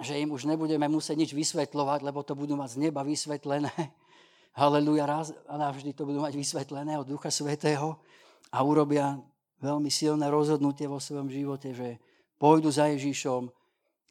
že 0.00 0.16
im 0.16 0.32
už 0.32 0.48
nebudeme 0.48 0.88
musieť 0.88 1.16
nič 1.16 1.30
vysvetľovať, 1.36 2.00
lebo 2.04 2.24
to 2.24 2.36
budú 2.36 2.56
mať 2.56 2.76
z 2.76 2.88
neba 2.88 3.04
vysvetlené. 3.04 3.72
Haleluja, 4.60 5.04
raz 5.04 5.36
a 5.48 5.60
navždy 5.60 5.92
to 5.92 6.08
budú 6.08 6.24
mať 6.24 6.36
vysvetlené 6.36 6.96
od 6.96 7.08
Ducha 7.08 7.28
Svetého 7.28 8.00
a 8.48 8.64
urobia 8.64 9.20
veľmi 9.60 9.88
silné 9.88 10.28
rozhodnutie 10.32 10.88
vo 10.88 11.00
svojom 11.00 11.28
živote, 11.28 11.72
že 11.76 12.00
pôjdu 12.40 12.72
za 12.72 12.88
Ježišom, 12.92 13.48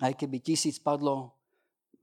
aj 0.02 0.14
keby 0.18 0.38
tisíc 0.42 0.82
padlo 0.82 1.35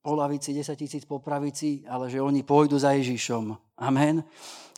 po 0.02 0.18
lavici, 0.18 0.50
desať 0.50 0.82
tisíc 0.82 1.06
po 1.06 1.22
pravici, 1.22 1.86
ale 1.86 2.10
že 2.10 2.18
oni 2.18 2.42
pôjdu 2.42 2.74
za 2.74 2.90
Ježišom. 2.98 3.54
Amen. 3.78 4.26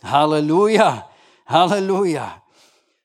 Haleluja, 0.05 1.09
haleluja. 1.49 2.45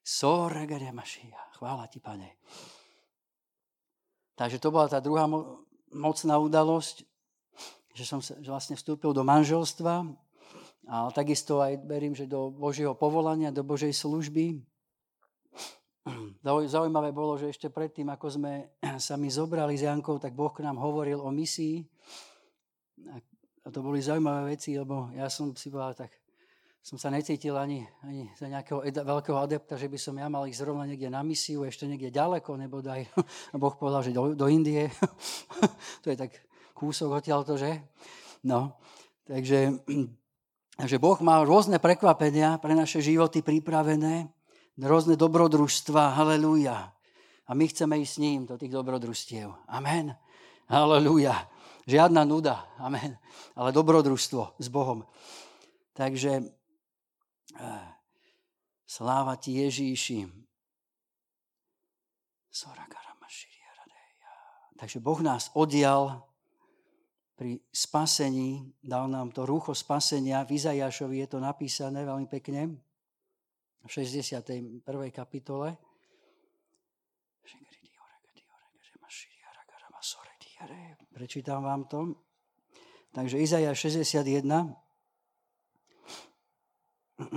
Sorgere 0.05 0.93
Mašia. 0.93 1.41
Chvála 1.57 1.89
ti, 1.89 2.01
pane. 2.01 2.37
Takže 4.37 4.61
to 4.61 4.73
bola 4.73 4.89
tá 4.89 5.01
druhá 5.01 5.29
mocná 5.93 6.35
udalosť, 6.41 7.05
že 7.93 8.05
som 8.09 8.25
sa, 8.25 8.37
vlastne 8.41 8.77
vstúpil 8.77 9.13
do 9.13 9.21
manželstva 9.21 10.09
a 10.89 11.13
takisto 11.13 11.61
aj 11.61 11.85
verím, 11.85 12.17
že 12.17 12.25
do 12.25 12.49
Božieho 12.49 12.97
povolania, 12.97 13.53
do 13.53 13.61
Božej 13.61 13.93
služby. 13.93 14.61
Zaujímavé 16.41 17.13
bolo, 17.13 17.37
že 17.37 17.53
ešte 17.53 17.69
predtým, 17.69 18.09
ako 18.09 18.41
sme 18.41 18.53
sa 19.07 19.21
my 19.21 19.29
zobrali 19.29 19.77
s 19.77 19.85
Jankou, 19.85 20.17
tak 20.17 20.33
Boh 20.33 20.53
k 20.53 20.65
nám 20.65 20.81
hovoril 20.81 21.21
o 21.21 21.29
misii. 21.29 21.85
A 23.61 23.69
to 23.69 23.85
boli 23.85 24.01
zaujímavé 24.01 24.57
veci, 24.57 24.73
lebo 24.73 25.13
ja 25.13 25.29
som 25.29 25.53
si 25.53 25.69
povedal, 25.69 26.09
tak 26.09 26.17
som 26.81 26.97
sa 26.97 27.13
necítil 27.13 27.61
ani, 27.61 27.85
ani 28.01 28.33
za 28.33 28.49
nejakého 28.49 28.81
ed- 28.89 29.05
veľkého 29.05 29.37
adepta, 29.37 29.77
že 29.77 29.93
by 29.93 30.01
som 30.01 30.17
ja 30.17 30.33
mal 30.33 30.49
ísť 30.49 30.65
zrovna 30.65 30.89
niekde 30.89 31.13
na 31.13 31.21
misiu, 31.21 31.69
ešte 31.69 31.85
niekde 31.85 32.09
ďaleko, 32.09 32.57
nebo 32.57 32.81
daj. 32.81 33.05
Boh 33.61 33.77
povedal, 33.77 34.01
že 34.01 34.17
do, 34.17 34.33
do 34.33 34.47
Indie. 34.49 34.89
to 36.03 36.09
je 36.09 36.17
tak 36.17 36.33
kúsok 36.73 37.21
odtiaľto, 37.21 37.61
že? 37.61 37.85
No, 38.41 38.81
takže 39.29 39.77
Takže 40.81 40.97
Boh 40.97 41.21
má 41.21 41.45
rôzne 41.45 41.77
prekvapenia 41.77 42.57
pre 42.57 42.73
naše 42.73 43.05
životy 43.05 43.45
pripravené, 43.45 44.33
rôzne 44.87 45.15
dobrodružstva, 45.17 46.17
halleluja. 46.17 46.93
A 47.47 47.51
my 47.53 47.65
chceme 47.67 47.99
ísť 47.99 48.13
s 48.15 48.23
ním 48.23 48.41
do 48.47 48.55
tých 48.55 48.71
dobrodružstiev. 48.71 49.51
Amen. 49.67 50.15
Halleluja. 50.71 51.51
Žiadna 51.85 52.23
nuda. 52.23 52.71
Amen. 52.79 53.19
Ale 53.59 53.75
dobrodružstvo 53.75 54.61
s 54.61 54.69
Bohom. 54.71 55.03
Takže 55.93 56.45
eh, 56.45 57.87
sláva 58.87 59.35
ti 59.37 59.59
Ježíši. 59.59 60.41
Takže 64.81 64.97
Boh 65.05 65.21
nás 65.21 65.53
odial 65.53 66.25
pri 67.37 67.61
spasení, 67.69 68.73
dal 68.81 69.13
nám 69.13 69.29
to 69.29 69.45
rúcho 69.45 69.77
spasenia, 69.77 70.41
v 70.49 70.57
Izajašovi 70.57 71.21
je 71.21 71.29
to 71.29 71.39
napísané 71.41 72.01
veľmi 72.09 72.25
pekne, 72.25 72.81
v 73.85 73.89
61. 73.89 74.85
kapitole. 75.11 75.79
Prečítam 81.21 81.61
vám 81.61 81.85
to. 81.85 82.17
Takže 83.13 83.37
Izajaš 83.37 83.77
61, 83.93 84.73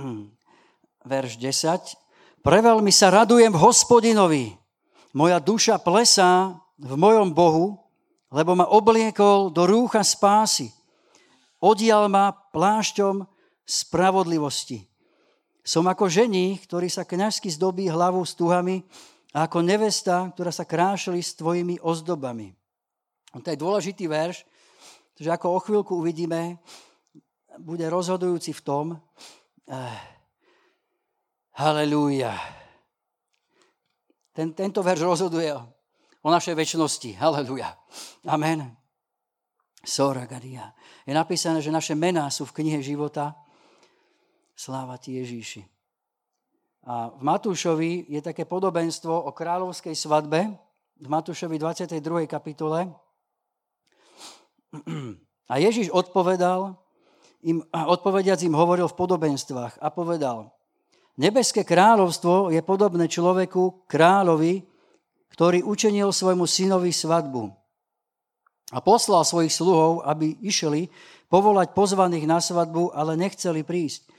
verš 1.12 1.32
10. 1.36 2.40
Preveľmi 2.40 2.88
sa 2.88 3.12
radujem 3.12 3.52
v 3.52 3.60
hospodinovi. 3.60 4.44
Moja 5.12 5.36
duša 5.36 5.76
plesá 5.84 6.56
v 6.80 6.96
mojom 6.96 7.36
Bohu, 7.36 7.76
lebo 8.32 8.56
ma 8.56 8.64
obliekol 8.72 9.52
do 9.52 9.68
rúcha 9.68 10.00
spásy. 10.00 10.72
Odial 11.60 12.08
ma 12.08 12.32
plášťom 12.32 13.28
spravodlivosti. 13.68 14.88
Som 15.64 15.88
ako 15.88 16.12
žení, 16.12 16.60
ktorý 16.60 16.92
sa 16.92 17.08
kňažsky 17.08 17.48
zdobí 17.48 17.88
hlavu 17.88 18.20
s 18.20 18.36
tuhami 18.36 18.84
a 19.32 19.48
ako 19.48 19.64
nevesta, 19.64 20.28
ktorá 20.36 20.52
sa 20.52 20.68
krášli 20.68 21.24
s 21.24 21.32
tvojimi 21.40 21.80
ozdobami. 21.80 22.52
To 23.32 23.48
je 23.48 23.58
dôležitý 23.58 24.04
verš, 24.04 24.44
že 25.16 25.32
ako 25.32 25.56
o 25.56 25.62
chvíľku 25.64 25.92
uvidíme, 25.96 26.60
bude 27.58 27.86
rozhodujúci 27.88 28.52
v 28.52 28.62
tom, 28.62 28.84
eh, 29.70 29.98
halleluja. 31.56 32.34
Ten, 34.34 34.50
tento 34.52 34.82
verš 34.82 35.00
rozhoduje 35.06 35.54
o 36.24 36.28
našej 36.28 36.58
väčšnosti. 36.58 37.14
Halleluja. 37.14 37.70
Amen. 38.26 38.74
Sora 39.84 40.26
Gadia. 40.26 40.74
Je 41.06 41.14
napísané, 41.14 41.60
že 41.60 41.70
naše 41.70 41.94
mená 41.94 42.26
sú 42.32 42.48
v 42.48 42.64
knihe 42.64 42.80
života. 42.82 43.36
Sláva 44.54 44.94
ti 44.96 45.18
Ježíši. 45.18 45.66
A 46.86 47.10
v 47.10 47.22
Matúšovi 47.26 48.06
je 48.06 48.20
také 48.22 48.46
podobenstvo 48.46 49.10
o 49.10 49.30
kráľovskej 49.34 49.98
svadbe. 49.98 50.54
V 51.00 51.06
Matúšovi 51.10 51.58
22. 51.58 51.98
kapitole. 52.30 52.94
A 55.52 55.60
Ježíš 55.60 55.92
odpovedal, 55.92 56.72
im, 57.44 57.60
odpovediac 57.68 58.40
im 58.40 58.56
hovoril 58.56 58.88
v 58.88 58.96
podobenstvách 58.96 59.76
a 59.76 59.92
povedal, 59.92 60.56
Nebeské 61.14 61.62
kráľovstvo 61.62 62.50
je 62.50 62.58
podobné 62.64 63.06
človeku, 63.06 63.86
kráľovi, 63.86 64.66
ktorý 65.30 65.62
učenil 65.62 66.10
svojmu 66.10 66.42
synovi 66.42 66.90
svadbu. 66.90 67.54
A 68.74 68.82
poslal 68.82 69.22
svojich 69.22 69.54
sluhov, 69.54 70.02
aby 70.02 70.34
išli 70.42 70.90
povolať 71.30 71.70
pozvaných 71.70 72.26
na 72.26 72.42
svadbu, 72.42 72.90
ale 72.90 73.14
nechceli 73.14 73.62
prísť. 73.62 74.10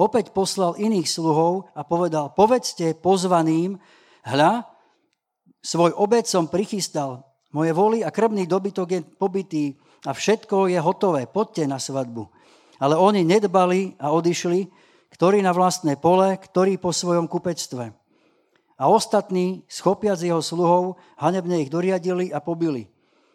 Opäť 0.00 0.32
poslal 0.32 0.80
iných 0.80 1.04
sluhov 1.04 1.68
a 1.76 1.84
povedal, 1.84 2.32
povedzte 2.32 2.96
pozvaným, 2.96 3.76
hľa, 4.24 4.64
svoj 5.60 5.92
obed 5.92 6.24
som 6.24 6.48
prichystal, 6.48 7.20
moje 7.52 7.76
voly 7.76 8.00
a 8.00 8.08
krvný 8.08 8.48
dobytok 8.48 8.88
je 8.88 9.00
pobytý 9.04 9.76
a 10.08 10.16
všetko 10.16 10.72
je 10.72 10.80
hotové, 10.80 11.28
poďte 11.28 11.68
na 11.68 11.76
svadbu. 11.76 12.24
Ale 12.80 12.96
oni 12.96 13.28
nedbali 13.28 14.00
a 14.00 14.08
odišli, 14.16 14.72
ktorí 15.12 15.44
na 15.44 15.52
vlastné 15.52 16.00
pole, 16.00 16.32
ktorí 16.32 16.80
po 16.80 16.96
svojom 16.96 17.28
kupectve. 17.28 17.92
A 18.80 18.88
ostatní, 18.88 19.68
schopiac 19.68 20.16
jeho 20.16 20.40
sluhov, 20.40 20.96
hanebne 21.20 21.60
ich 21.60 21.68
doriadili 21.68 22.32
a 22.32 22.40
pobili. 22.40 22.88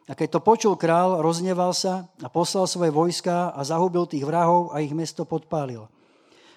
A 0.10 0.18
keď 0.18 0.38
to 0.38 0.40
počul 0.42 0.74
král, 0.82 1.22
rozneval 1.22 1.78
sa 1.78 2.10
a 2.26 2.26
poslal 2.26 2.66
svoje 2.66 2.90
vojska 2.90 3.54
a 3.54 3.62
zahubil 3.62 4.10
tých 4.10 4.26
vrahov 4.26 4.74
a 4.74 4.82
ich 4.82 4.98
mesto 4.98 5.30
podpálil. 5.30 5.86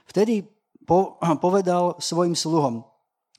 Vtedy 0.09 0.49
po, 0.89 1.21
povedal 1.45 2.01
svojim 2.01 2.33
sluhom, 2.33 2.83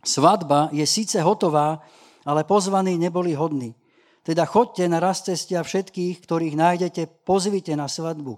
svadba 0.05 0.69
je 0.69 0.85
síce 0.85 1.17
hotová, 1.19 1.81
ale 2.23 2.45
pozvaní 2.45 2.95
neboli 3.01 3.33
hodní. 3.33 3.73
Teda 4.21 4.45
chodte 4.45 4.85
na 4.85 5.01
raz 5.01 5.25
cesty 5.25 5.57
a 5.57 5.65
všetkých, 5.65 6.21
ktorých 6.21 6.53
nájdete, 6.53 7.25
pozvite 7.25 7.73
na 7.73 7.89
svadbu. 7.89 8.37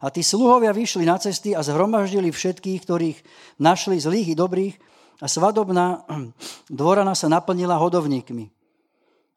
A 0.00 0.08
tí 0.08 0.24
sluhovia 0.24 0.72
vyšli 0.72 1.04
na 1.04 1.20
cesty 1.20 1.52
a 1.54 1.60
zhromaždili 1.60 2.32
všetkých, 2.32 2.80
ktorých 2.82 3.18
našli 3.60 4.00
zlých 4.00 4.32
i 4.32 4.34
dobrých 4.34 4.74
a 5.22 5.30
svadobná 5.30 6.08
dvorana 6.72 7.14
sa 7.14 7.30
naplnila 7.30 7.78
hodovníkmi. 7.78 8.50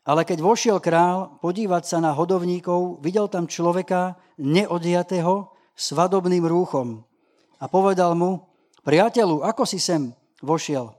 Ale 0.04 0.28
keď 0.28 0.44
vošiel 0.44 0.78
král 0.84 1.40
podívať 1.40 1.84
sa 1.88 1.98
na 2.04 2.12
hodovníkov, 2.12 3.00
videl 3.00 3.32
tam 3.32 3.48
človeka 3.48 4.20
neodiatého 4.36 5.54
svadobným 5.78 6.44
rúchom 6.44 7.08
a 7.64 7.72
povedal 7.72 8.12
mu, 8.12 8.44
priateľu, 8.84 9.48
ako 9.48 9.64
si 9.64 9.80
sem 9.80 10.12
vošiel, 10.44 10.92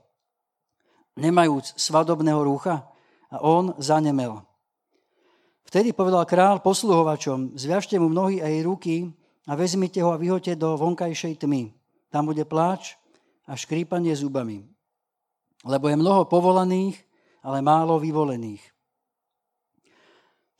nemajúc 1.13 1.77
svadobného 1.77 2.41
rúcha? 2.41 2.89
A 3.29 3.37
on 3.45 3.77
zanemel. 3.77 4.41
Vtedy 5.69 5.93
povedal 5.93 6.25
král 6.25 6.61
posluhovačom, 6.65 7.53
zviažte 7.53 8.01
mu 8.01 8.09
nohy 8.09 8.41
a 8.41 8.49
jej 8.49 8.61
ruky 8.65 8.95
a 9.45 9.53
vezmite 9.53 10.01
ho 10.01 10.13
a 10.13 10.21
vyhoďte 10.21 10.57
do 10.57 10.73
vonkajšej 10.77 11.45
tmy. 11.45 11.69
Tam 12.09 12.25
bude 12.25 12.41
pláč 12.49 12.97
a 13.45 13.53
škrípanie 13.53 14.13
zubami. 14.17 14.65
Lebo 15.65 15.89
je 15.89 15.97
mnoho 15.97 16.25
povolaných, 16.29 16.97
ale 17.45 17.61
málo 17.61 18.01
vyvolených. 18.01 18.61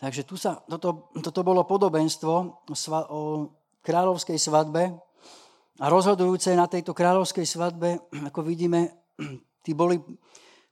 Takže 0.02 0.22
tu 0.28 0.36
sa, 0.38 0.62
toto, 0.70 1.10
toto 1.18 1.42
bolo 1.42 1.66
podobenstvo 1.66 2.34
o 3.10 3.20
kráľovskej 3.82 4.38
svadbe 4.38 4.94
a 5.80 5.86
rozhodujúce 5.92 6.56
na 6.56 6.68
tejto 6.72 6.96
kráľovskej 6.96 7.44
svadbe, 7.44 8.00
ako 8.30 8.46
vidíme, 8.46 8.94
tí 9.66 9.76
boli 9.76 10.00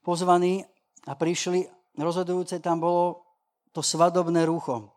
pozvaní 0.04 0.64
a 1.08 1.14
prišli, 1.16 1.68
rozhodujúce 2.00 2.60
tam 2.64 2.80
bolo 2.80 3.24
to 3.76 3.84
svadobné 3.84 4.48
rúcho. 4.48 4.92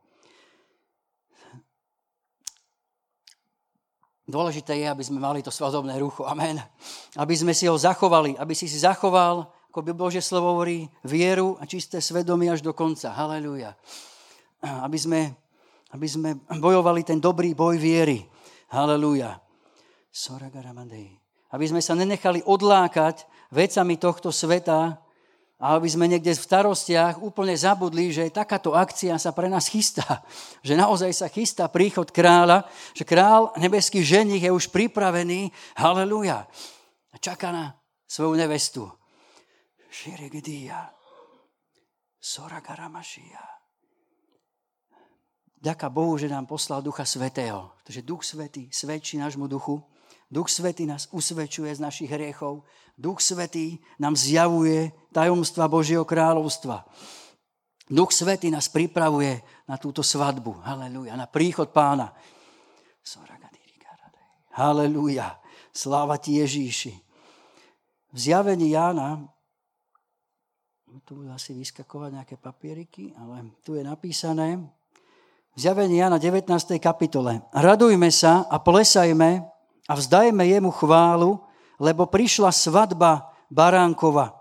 Dôležité 4.27 4.75
je, 4.83 4.87
aby 4.91 5.07
sme 5.07 5.23
mali 5.23 5.39
to 5.39 5.55
svadobné 5.55 6.03
rúcho. 6.03 6.27
Amen. 6.27 6.59
Aby 7.15 7.39
sme 7.39 7.55
si 7.55 7.71
ho 7.71 7.79
zachovali, 7.79 8.35
aby 8.35 8.59
si 8.59 8.67
si 8.67 8.83
zachoval, 8.83 9.47
ako 9.71 9.87
by 9.87 9.93
Bože 9.95 10.19
slovo 10.19 10.51
hovorí, 10.51 10.91
vieru 11.07 11.55
a 11.63 11.65
čisté 11.65 12.03
svedomie 12.03 12.51
až 12.51 12.59
do 12.59 12.75
konca. 12.75 13.15
Halelúja 13.15 13.79
aby 14.63 14.99
sme, 14.99 15.21
aby 15.93 16.07
sme 16.09 16.31
bojovali 16.59 17.07
ten 17.07 17.23
dobrý 17.23 17.53
boj 17.55 17.79
viery. 17.79 18.25
Halelúja. 18.73 19.39
Aby 21.53 21.69
sme 21.69 21.85
sa 21.85 21.93
nenechali 21.93 22.41
odlákať 22.41 23.29
vecami 23.53 24.01
tohto 24.01 24.33
sveta 24.33 24.97
a 25.57 25.77
aby 25.77 25.89
sme 25.89 26.09
niekde 26.09 26.37
v 26.37 26.41
starostiach 26.41 27.21
úplne 27.21 27.57
zabudli, 27.57 28.13
že 28.13 28.33
takáto 28.33 28.77
akcia 28.77 29.17
sa 29.17 29.33
pre 29.33 29.49
nás 29.49 29.69
chystá. 29.69 30.05
Že 30.67 30.77
naozaj 30.77 31.13
sa 31.17 31.29
chystá 31.33 31.65
príchod 31.71 32.11
kráľa, 32.13 32.67
že 32.93 33.07
král 33.07 33.55
nebeský 33.57 34.03
ženich 34.03 34.43
je 34.43 34.53
už 34.53 34.69
pripravený. 34.69 35.49
Halelúja. 35.79 36.45
A 37.13 37.17
čaká 37.17 37.55
na 37.55 37.73
svoju 38.05 38.37
nevestu. 38.37 38.85
Širegedia. 39.89 40.93
Soragaramašia. 42.21 43.41
Ďaká 45.57 45.89
Bohu, 45.89 46.21
že 46.21 46.29
nám 46.29 46.45
poslal 46.45 46.85
Ducha 46.85 47.09
Svetého. 47.09 47.73
Takže 47.87 48.05
Duch 48.05 48.27
Svetý 48.27 48.69
svedčí 48.69 49.17
nášmu 49.17 49.49
duchu. 49.49 49.81
Duch 50.27 50.51
Svetý 50.51 50.91
nás 50.91 51.07
usvedčuje 51.15 51.71
z 51.71 51.81
našich 51.81 52.11
hriechov. 52.11 52.67
Duch 52.99 53.23
Svetý 53.23 53.79
nám 54.03 54.19
zjavuje 54.19 54.91
tajomstva 55.15 55.71
Božieho 55.71 56.03
kráľovstva. 56.03 56.83
Duch 57.87 58.11
Svetý 58.11 58.51
nás 58.51 58.67
pripravuje 58.67 59.39
na 59.71 59.79
túto 59.79 60.03
svadbu. 60.03 60.59
Halelúja. 60.67 61.15
Na 61.15 61.31
príchod 61.31 61.71
pána. 61.71 62.11
Halelúja. 64.51 65.39
Sláva 65.71 66.19
ti 66.19 66.43
Ježíši. 66.43 66.97
V 68.11 68.19
zjavení 68.19 68.75
Jána 68.75 69.23
tu 71.05 71.23
budú 71.23 71.31
asi 71.31 71.53
vyskakovať 71.55 72.11
nejaké 72.19 72.37
papieriky, 72.41 73.15
ale 73.15 73.53
tu 73.63 73.77
je 73.77 73.85
napísané, 73.85 74.59
Zjavenie 75.57 76.05
Jana 76.05 76.21
19. 76.21 76.53
kapitole. 76.77 77.41
Radujme 77.49 78.13
sa 78.13 78.45
a 78.45 78.61
plesajme 78.61 79.56
a 79.87 79.93
vzdajme 79.95 80.43
jemu 80.47 80.71
chválu, 80.75 81.39
lebo 81.79 82.07
prišla 82.11 82.51
svadba 82.51 83.31
Baránkova 83.47 84.35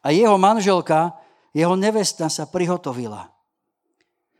a 0.00 0.08
jeho 0.08 0.40
manželka, 0.40 1.12
jeho 1.52 1.76
nevesta 1.76 2.32
sa 2.32 2.48
prihotovila. 2.48 3.28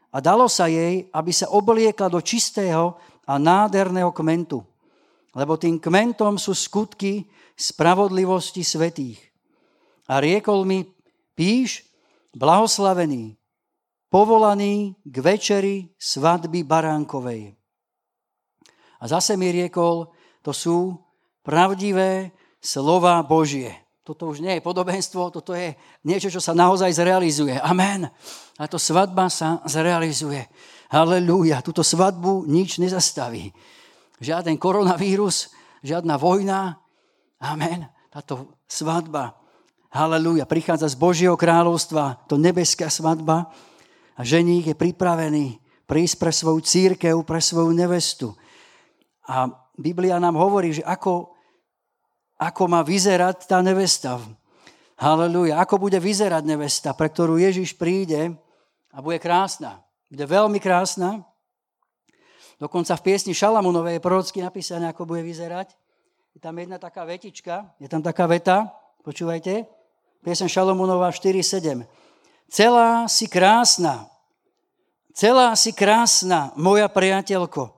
A 0.08 0.16
dalo 0.24 0.48
sa 0.48 0.64
jej, 0.72 1.04
aby 1.12 1.32
sa 1.37 1.52
obliekla 1.52 2.08
do 2.08 2.20
čistého 2.24 2.96
a 3.28 3.37
nádherného 3.37 4.08
kmentu, 4.16 4.64
lebo 5.37 5.61
tým 5.61 5.76
kmentom 5.76 6.40
sú 6.40 6.56
skutky 6.56 7.28
spravodlivosti 7.52 8.64
svetých. 8.64 9.20
A 10.08 10.24
riekol 10.24 10.64
mi, 10.64 10.88
píš, 11.37 11.84
blahoslavený, 12.32 13.37
povolaný 14.08 14.96
k 15.04 15.16
večeri 15.20 15.76
svadby 16.00 16.64
baránkovej. 16.64 17.52
A 18.98 19.04
zase 19.04 19.37
mi 19.37 19.52
riekol, 19.52 20.08
to 20.42 20.53
sú 20.55 20.98
pravdivé 21.42 22.35
slova 22.59 23.22
Božie. 23.24 23.74
Toto 24.05 24.33
už 24.33 24.40
nie 24.40 24.57
je 24.57 24.64
podobenstvo, 24.64 25.29
toto 25.29 25.53
je 25.53 25.77
niečo, 26.01 26.33
čo 26.33 26.40
sa 26.40 26.57
naozaj 26.57 26.96
zrealizuje. 26.96 27.61
Amen. 27.61 28.09
A 28.57 28.64
to 28.64 28.81
svadba 28.81 29.29
sa 29.29 29.61
zrealizuje. 29.68 30.48
Halelúja. 30.88 31.61
Túto 31.61 31.85
svadbu 31.85 32.48
nič 32.48 32.81
nezastaví. 32.81 33.53
Žiaden 34.24 34.57
koronavírus, 34.57 35.53
žiadna 35.85 36.16
vojna. 36.16 36.81
Amen. 37.37 37.85
Táto 38.09 38.57
svadba, 38.64 39.37
halelúja, 39.92 40.48
prichádza 40.48 40.88
z 40.88 40.96
Božieho 40.96 41.37
kráľovstva, 41.37 42.24
to 42.27 42.40
nebeská 42.40 42.88
svadba, 42.88 43.53
a 44.18 44.27
ženík 44.27 44.74
je 44.74 44.77
pripravený 44.77 45.46
prísť 45.87 46.14
pre 46.18 46.33
svoju 46.35 46.61
církev, 46.61 47.22
pre 47.22 47.38
svoju 47.38 47.70
nevestu. 47.70 48.35
A 49.31 49.46
Biblia 49.78 50.18
nám 50.18 50.34
hovorí, 50.34 50.74
že 50.74 50.82
ako, 50.82 51.30
ako 52.34 52.62
má 52.66 52.82
vyzerať 52.82 53.46
tá 53.46 53.62
nevesta. 53.62 54.18
Halelúja. 54.98 55.62
Ako 55.62 55.78
bude 55.78 56.02
vyzerať 56.02 56.42
nevesta, 56.42 56.90
pre 56.90 57.06
ktorú 57.06 57.38
Ježiš 57.38 57.78
príde 57.78 58.34
a 58.90 58.98
bude 58.98 59.22
krásna. 59.22 59.78
Bude 60.10 60.26
veľmi 60.26 60.58
krásna. 60.58 61.22
Dokonca 62.58 62.98
v 62.98 63.04
piesni 63.06 63.30
Šalamunovej 63.30 64.02
je 64.02 64.04
prorocky 64.04 64.42
napísané, 64.42 64.90
ako 64.90 65.06
bude 65.06 65.22
vyzerať. 65.22 65.78
Je 66.34 66.42
tam 66.42 66.58
jedna 66.58 66.82
taká 66.82 67.06
vetička, 67.06 67.70
je 67.78 67.86
tam 67.86 68.02
taká 68.02 68.26
veta, 68.26 68.74
počúvajte, 69.06 69.62
piesen 70.26 70.50
Šalamunova 70.50 71.14
4.7. 71.14 71.86
Celá 72.50 73.06
si 73.06 73.30
krásna. 73.30 74.10
Celá 75.14 75.54
si 75.54 75.70
krásna, 75.70 76.50
moja 76.58 76.90
priateľko. 76.90 77.77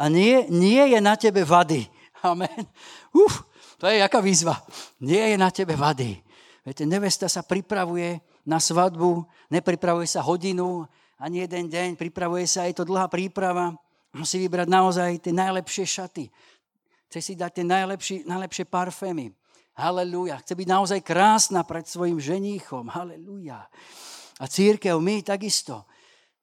A 0.00 0.08
nie, 0.08 0.48
nie 0.48 0.96
je 0.96 0.98
na 1.04 1.12
tebe 1.20 1.44
vady. 1.44 1.84
Amen. 2.24 2.64
Uf, 3.12 3.44
to 3.76 3.84
je 3.84 4.00
jaká 4.00 4.24
výzva. 4.24 4.56
Nie 5.04 5.32
je 5.32 5.36
na 5.36 5.52
tebe 5.52 5.76
vady. 5.76 6.16
Viete, 6.64 6.88
nevesta 6.88 7.28
sa 7.28 7.44
pripravuje 7.44 8.20
na 8.48 8.56
svadbu, 8.56 9.28
nepripravuje 9.52 10.08
sa 10.08 10.24
hodinu, 10.24 10.88
ani 11.20 11.44
jeden 11.44 11.68
deň, 11.68 12.00
pripravuje 12.00 12.48
sa, 12.48 12.64
je 12.64 12.80
to 12.80 12.88
dlhá 12.88 13.12
príprava. 13.12 13.76
Musí 14.16 14.40
vybrať 14.40 14.68
naozaj 14.72 15.10
tie 15.20 15.36
najlepšie 15.36 15.84
šaty. 15.84 16.24
Chce 17.12 17.20
si 17.20 17.32
dať 17.36 17.60
tie 17.60 17.64
najlepšie, 18.24 18.64
parfémy. 18.64 19.36
Halelúja. 19.76 20.40
Chce 20.40 20.56
byť 20.56 20.68
naozaj 20.68 21.00
krásna 21.04 21.60
pred 21.62 21.84
svojim 21.84 22.16
ženíchom. 22.16 22.88
Halelúja. 22.88 23.68
A 24.40 24.44
církev, 24.48 24.96
my 24.96 25.20
takisto. 25.20 25.84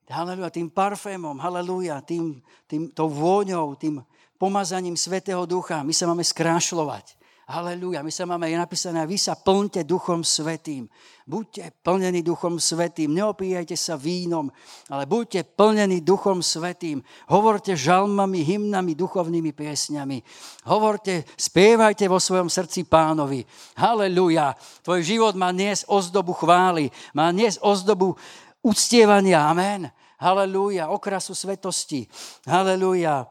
Halelúja, 0.08 0.48
tým 0.48 0.72
parfémom, 0.72 1.36
halelúja, 1.36 2.00
tým, 2.00 2.40
tým, 2.64 2.88
tou 2.96 3.12
vôňou, 3.12 3.76
tým 3.76 4.00
pomazaním 4.40 4.96
Svetého 4.96 5.44
Ducha, 5.44 5.84
my 5.84 5.92
sa 5.92 6.08
máme 6.08 6.24
skrášľovať. 6.24 7.20
Halelúja, 7.48 8.04
my 8.04 8.12
sa 8.12 8.28
máme, 8.28 8.52
je 8.52 8.60
napísané, 8.60 9.08
vy 9.08 9.16
sa 9.16 9.32
plňte 9.32 9.88
Duchom 9.88 10.20
Svetým. 10.20 10.88
Buďte 11.24 11.76
plnení 11.80 12.20
Duchom 12.20 12.60
Svetým, 12.60 13.16
neopíjajte 13.16 13.72
sa 13.76 13.96
vínom, 13.96 14.52
ale 14.92 15.08
buďte 15.08 15.56
plnení 15.56 16.04
Duchom 16.04 16.44
Svetým. 16.44 17.00
Hovorte 17.32 17.76
žalmami, 17.76 18.44
hymnami, 18.44 18.96
duchovnými 18.96 19.56
piesňami. 19.56 20.24
Hovorte, 20.68 21.24
spievajte 21.40 22.08
vo 22.12 22.20
svojom 22.20 22.52
srdci 22.52 22.84
pánovi. 22.84 23.48
Halelúja, 23.80 24.52
tvoj 24.84 25.04
život 25.04 25.36
má 25.40 25.56
dnes 25.56 25.88
ozdobu 25.88 26.36
chvály, 26.36 26.92
má 27.16 27.32
dnes 27.32 27.56
ozdobu 27.64 28.20
uctievania. 28.68 29.48
Amen. 29.48 29.88
Halelúja, 30.20 30.92
okrasu 30.92 31.32
svetosti. 31.32 32.04
Halelúja. 32.44 33.26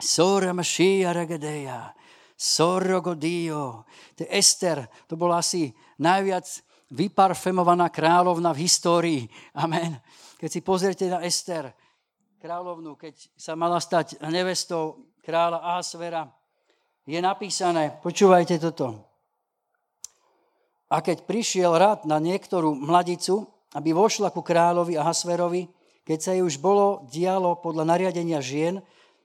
Sora 0.00 0.56
Mashiach 0.56 1.14
Ragadeja. 1.14 1.92
Sorrogo 2.36 3.14
Dio. 3.14 3.84
To 4.16 4.24
Ester, 4.26 4.88
to 5.06 5.14
bola 5.14 5.38
asi 5.38 5.70
najviac 6.00 6.44
vyparfemovaná 6.90 7.88
kráľovna 7.90 8.50
v 8.54 8.62
histórii. 8.66 9.22
Amen. 9.54 9.98
Keď 10.38 10.50
si 10.50 10.60
pozriete 10.60 11.06
na 11.08 11.22
Ester, 11.22 11.70
kráľovnú, 12.42 12.98
keď 12.98 13.14
sa 13.38 13.56
mala 13.56 13.80
stať 13.80 14.20
nevestou 14.28 15.14
kráľa 15.24 15.62
Ahasvera, 15.64 16.28
je 17.08 17.16
napísané, 17.20 17.96
počúvajte 18.00 18.60
toto. 18.60 19.08
A 20.92 21.00
keď 21.00 21.24
prišiel 21.24 21.72
rad 21.74 22.04
na 22.04 22.20
niektorú 22.20 22.76
mladicu, 22.76 23.53
aby 23.74 23.90
vošla 23.90 24.30
ku 24.30 24.40
kráľovi 24.40 24.94
Ahasverovi, 24.94 25.66
keď 26.06 26.18
sa 26.20 26.30
jej 26.32 26.46
už 26.46 26.62
bolo 26.62 27.04
dialo 27.10 27.58
podľa 27.58 27.84
nariadenia 27.90 28.38
žien, 28.38 28.80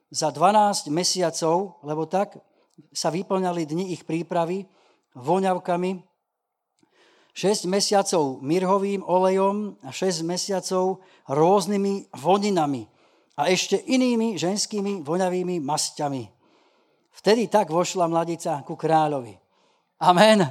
za 0.10 0.34
12 0.34 0.90
mesiacov, 0.90 1.78
lebo 1.86 2.10
tak 2.10 2.42
sa 2.90 3.14
vyplňali 3.14 3.62
dni 3.70 3.86
ich 3.94 4.10
prípravy 4.10 4.66
voňavkami, 5.14 6.02
6 7.38 7.72
mesiacov 7.72 8.42
mirhovým 8.42 9.06
olejom 9.06 9.78
a 9.86 9.94
6 9.94 10.26
mesiacov 10.26 11.06
rôznymi 11.30 12.12
voninami 12.18 12.90
a 13.40 13.48
ešte 13.48 13.80
inými 13.80 14.36
ženskými 14.36 15.06
voňavými 15.06 15.64
masťami. 15.64 16.28
Vtedy 17.16 17.48
tak 17.48 17.72
vošla 17.72 18.12
mladica 18.12 18.60
ku 18.66 18.76
kráľovi. 18.76 19.38
Amen. 20.04 20.44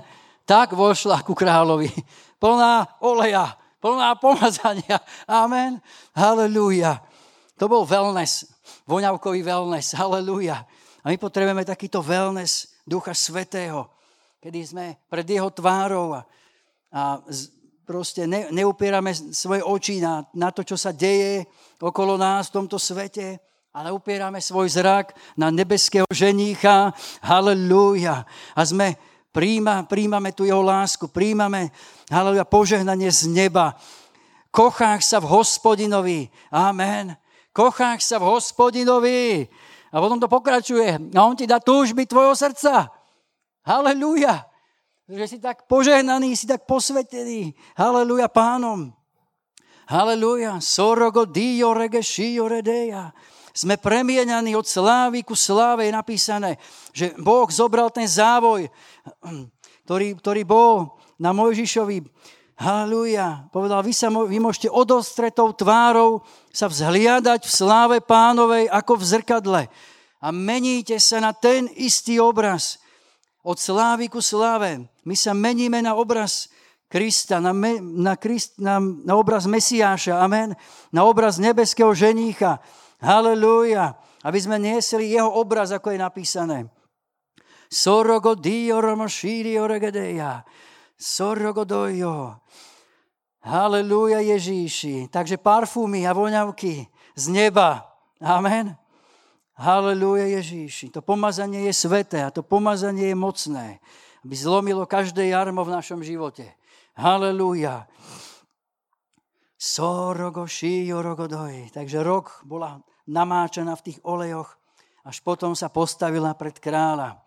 Tak 0.49 0.73
vošla 0.73 1.21
ku 1.27 1.37
kráľovi. 1.37 1.93
Plná 2.41 3.05
oleja, 3.05 3.58
plná 3.79 4.15
pomazania. 4.19 4.99
Amen. 5.27 5.83
Halelúja. 6.15 7.03
To 7.59 7.67
bol 7.67 7.83
wellness, 7.83 8.47
voňavkový 8.87 9.43
wellness. 9.43 9.99
Halelúja. 9.99 10.63
A 11.03 11.07
my 11.11 11.17
potrebujeme 11.19 11.67
takýto 11.67 12.03
wellness 12.03 12.79
Ducha 12.87 13.15
Svetého, 13.15 13.91
kedy 14.39 14.59
sme 14.65 14.87
pred 15.11 15.27
jeho 15.27 15.51
tvárou 15.51 16.15
a, 16.15 16.23
a 16.95 17.21
proste 17.89 18.29
ne, 18.29 18.53
neupierame 18.53 19.17
svoje 19.33 19.65
oči 19.65 20.05
na, 20.05 20.21
na 20.37 20.53
to, 20.53 20.61
čo 20.61 20.77
sa 20.77 20.93
deje 20.93 21.49
okolo 21.81 22.21
nás 22.21 22.53
v 22.53 22.57
tomto 22.61 22.77
svete, 22.77 23.41
ale 23.73 23.95
upierame 23.95 24.43
svoj 24.43 24.69
zrak 24.69 25.15
na 25.39 25.49
nebeského 25.49 26.05
ženícha. 26.11 26.93
Halelúja. 27.23 28.27
A 28.53 28.61
sme, 28.67 28.99
príjma, 29.33 29.85
príjmame 29.87 30.33
tu 30.35 30.49
jeho 30.49 30.63
lásku, 30.63 31.09
príjmame, 31.09 31.71
halleluja, 32.09 32.49
požehnanie 32.49 33.11
z 33.13 33.29
neba. 33.31 33.77
Kochách 34.49 35.05
sa 35.05 35.21
v 35.21 35.29
hospodinovi. 35.29 36.33
Amen. 36.49 37.15
Kochách 37.53 38.01
sa 38.01 38.17
v 38.17 38.29
hospodinovi. 38.33 39.47
A 39.89 39.97
potom 40.01 40.21
to 40.21 40.29
pokračuje. 40.29 41.13
A 41.15 41.21
on 41.25 41.37
ti 41.37 41.49
dá 41.49 41.61
túžby 41.61 42.05
tvojho 42.05 42.37
srdca. 42.37 42.89
Halelúja. 43.65 44.49
Že 45.09 45.25
si 45.25 45.39
tak 45.41 45.65
požehnaný, 45.65 46.37
si 46.37 46.45
tak 46.45 46.69
posvetený. 46.69 47.57
Halelúja 47.77 48.29
pánom. 48.29 48.93
Halelúja. 49.89 50.61
Sorogo 50.61 51.25
dio 51.25 51.73
rege 51.73 52.05
shio 52.05 52.45
redeja. 52.49 53.13
Sme 53.59 53.75
premieňaní 53.75 54.55
od 54.55 54.63
slávy 54.63 55.27
ku 55.27 55.35
sláve. 55.35 55.91
Je 55.91 55.99
napísané, 55.99 56.63
že 56.95 57.11
Boh 57.19 57.51
zobral 57.51 57.91
ten 57.91 58.07
závoj, 58.07 58.71
ktorý, 59.83 60.15
ktorý 60.15 60.47
bol 60.47 60.95
na 61.19 61.35
Mojžišovi. 61.35 62.07
Halelúja. 62.55 63.51
Povedal, 63.51 63.83
vy, 63.83 63.91
sa, 63.91 64.15
vy 64.15 64.39
môžete 64.39 64.71
odostretou 64.71 65.51
tvárou 65.59 66.23
sa 66.55 66.71
vzhliadať 66.71 67.43
v 67.43 67.51
sláve 67.51 67.97
pánovej 67.99 68.71
ako 68.71 68.95
v 68.95 69.05
zrkadle. 69.11 69.63
A 70.23 70.29
meníte 70.31 70.95
sa 71.03 71.19
na 71.19 71.35
ten 71.35 71.67
istý 71.75 72.23
obraz. 72.23 72.79
Od 73.43 73.59
slávy 73.59 74.07
ku 74.07 74.23
sláve. 74.23 74.87
My 75.03 75.19
sa 75.19 75.35
meníme 75.35 75.83
na 75.83 75.99
obraz 75.99 76.47
Krista, 76.87 77.43
na, 77.43 77.51
me, 77.51 77.83
na, 77.83 78.15
Krist, 78.15 78.55
na, 78.63 78.79
na 78.79 79.19
obraz 79.19 79.51
Mesiáša, 79.51 80.23
amen, 80.23 80.55
na 80.95 81.03
obraz 81.05 81.43
nebeského 81.43 81.91
ženícha. 81.91 82.63
Halelúja. 83.03 83.95
Aby 84.27 84.39
sme 84.43 84.59
niesli 84.59 85.15
jeho 85.15 85.31
obraz, 85.31 85.71
ako 85.71 85.95
je 85.95 85.99
napísané. 86.03 86.59
Sorogo 87.71 88.35
dio 88.35 88.83
romo 88.83 89.07
shirio 89.07 89.69
regedeja. 89.71 90.43
Sorogo 90.99 91.63
dojo. 91.63 92.35
Halelúja 93.47 94.19
Ježíši. 94.19 95.07
Takže 95.15 95.39
parfúmy 95.39 96.03
a 96.09 96.13
voňavky 96.13 96.91
z 97.15 97.25
neba. 97.31 97.87
Amen. 98.19 98.75
Halelúja 99.55 100.27
Ježíši. 100.39 100.91
To 100.91 101.03
pomazanie 101.03 101.71
je 101.71 101.75
sveté 101.75 102.23
a 102.27 102.35
to 102.35 102.43
pomazanie 102.43 103.15
je 103.15 103.17
mocné, 103.19 103.67
aby 104.27 104.35
zlomilo 104.35 104.87
každé 104.87 105.31
jarmo 105.31 105.63
v 105.63 105.75
našom 105.75 106.03
živote. 106.03 106.47
Halelúja. 106.99 107.87
Sorogo 109.59 110.47
rogodoj. 111.03 111.75
Takže 111.75 111.99
rok 112.07 112.47
bola 112.47 112.79
namáčaná 113.11 113.75
v 113.75 113.91
tých 113.91 113.99
olejoch, 114.07 114.55
až 115.03 115.19
potom 115.27 115.59
sa 115.59 115.67
postavila 115.67 116.33
pred 116.39 116.55
kráľa. 116.63 117.19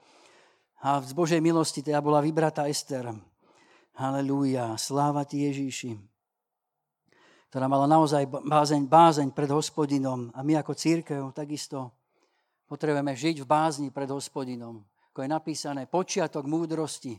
A 0.81 1.03
z 1.03 1.11
Božej 1.11 1.43
milosti 1.43 1.83
teda 1.83 1.99
bola 1.99 2.23
vybratá 2.23 2.71
Ester. 2.71 3.11
Halelúja, 3.99 4.79
sláva 4.79 5.27
ti 5.27 5.43
Ježíši 5.45 6.11
ktorá 7.51 7.67
mala 7.67 7.83
naozaj 7.83 8.31
bázeň, 8.31 8.87
bázeň 8.87 9.27
pred 9.35 9.51
hospodinom. 9.51 10.31
A 10.31 10.39
my 10.39 10.63
ako 10.63 10.71
církev 10.71 11.35
takisto 11.35 11.91
potrebujeme 12.63 13.11
žiť 13.11 13.43
v 13.43 13.45
bázni 13.45 13.87
pred 13.91 14.07
hospodinom. 14.07 14.79
Ako 15.11 15.19
je 15.19 15.27
napísané, 15.27 15.83
počiatok 15.83 16.47
múdrosti 16.47 17.11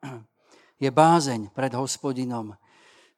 je 0.82 0.88
bázeň 0.88 1.52
pred 1.52 1.76
hospodinom. 1.76 2.56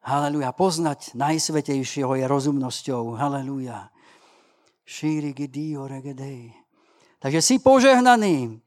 Halelúja. 0.06 0.54
Poznať 0.54 1.18
najsvetejšieho 1.18 2.14
je 2.14 2.24
rozumnosťou. 2.30 3.18
Halelúja. 3.18 3.90
Šíri 4.86 5.34
dio 5.50 5.90
regedej. 5.90 6.54
Takže 7.18 7.42
si 7.42 7.58
požehnaný, 7.58 8.62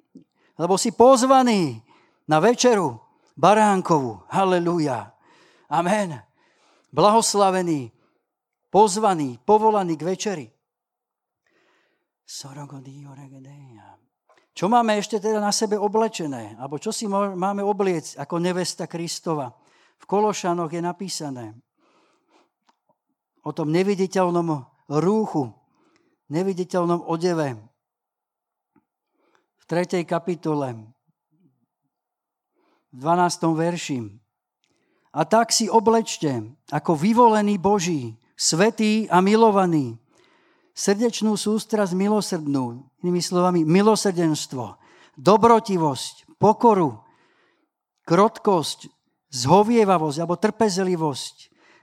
lebo 0.60 0.75
si 0.75 0.91
pozvaný 0.91 1.80
na 2.28 2.43
večeru 2.43 2.99
baránkovú. 3.39 4.19
Halelúja. 4.28 5.15
Amen 5.71 6.30
blahoslavený, 6.89 7.93
pozvaný, 8.69 9.38
povolaný 9.45 9.93
k 9.97 10.04
večeri. 10.04 10.45
Čo 14.54 14.65
máme 14.67 14.91
ešte 14.99 15.17
teda 15.17 15.39
na 15.41 15.49
sebe 15.49 15.80
oblečené? 15.80 16.54
Alebo 16.60 16.78
čo 16.78 16.93
si 16.93 17.10
máme 17.10 17.63
obliecť 17.63 18.21
ako 18.21 18.36
nevesta 18.38 18.86
Kristova? 18.86 19.49
V 19.99 20.05
Kološanoch 20.07 20.71
je 20.71 20.81
napísané 20.81 21.45
o 23.43 23.51
tom 23.55 23.71
neviditeľnom 23.71 24.67
rúchu, 24.89 25.51
neviditeľnom 26.29 27.05
odeve. 27.07 27.55
V 29.59 29.63
3. 29.69 30.03
kapitole, 30.03 30.75
v 32.89 32.97
12. 32.97 33.53
verši. 33.53 33.99
A 35.13 35.25
tak 35.25 35.49
si 35.49 35.69
oblečte 35.69 36.57
ako 36.69 36.93
vyvolený 36.93 37.57
Boží, 37.57 38.17
svetý 38.38 39.09
a 39.09 39.21
milovaný, 39.21 39.97
srdečnú 40.77 41.35
sústrasť 41.35 41.91
milosrdnú, 41.97 42.88
inými 43.03 43.19
slovami 43.19 43.62
milosrdenstvo, 43.65 44.79
dobrotivosť, 45.19 46.39
pokoru, 46.39 47.03
krotkosť, 48.07 48.88
zhovievavosť 49.29 50.17
alebo 50.21 50.35
trpezlivosť. 50.37 51.35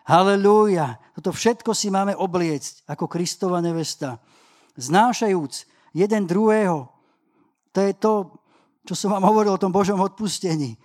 Halelúja. 0.06 1.02
Toto 1.18 1.34
všetko 1.34 1.74
si 1.74 1.90
máme 1.90 2.14
obliecť 2.14 2.86
ako 2.86 3.10
Kristova 3.10 3.58
nevesta. 3.58 4.22
Znášajúc 4.78 5.66
jeden 5.96 6.30
druhého. 6.30 6.86
To 7.74 7.78
je 7.82 7.92
to, 7.96 8.12
čo 8.86 8.94
som 8.94 9.18
vám 9.18 9.26
hovoril 9.26 9.58
o 9.58 9.62
tom 9.62 9.74
Božom 9.74 9.98
odpustení. 9.98 10.78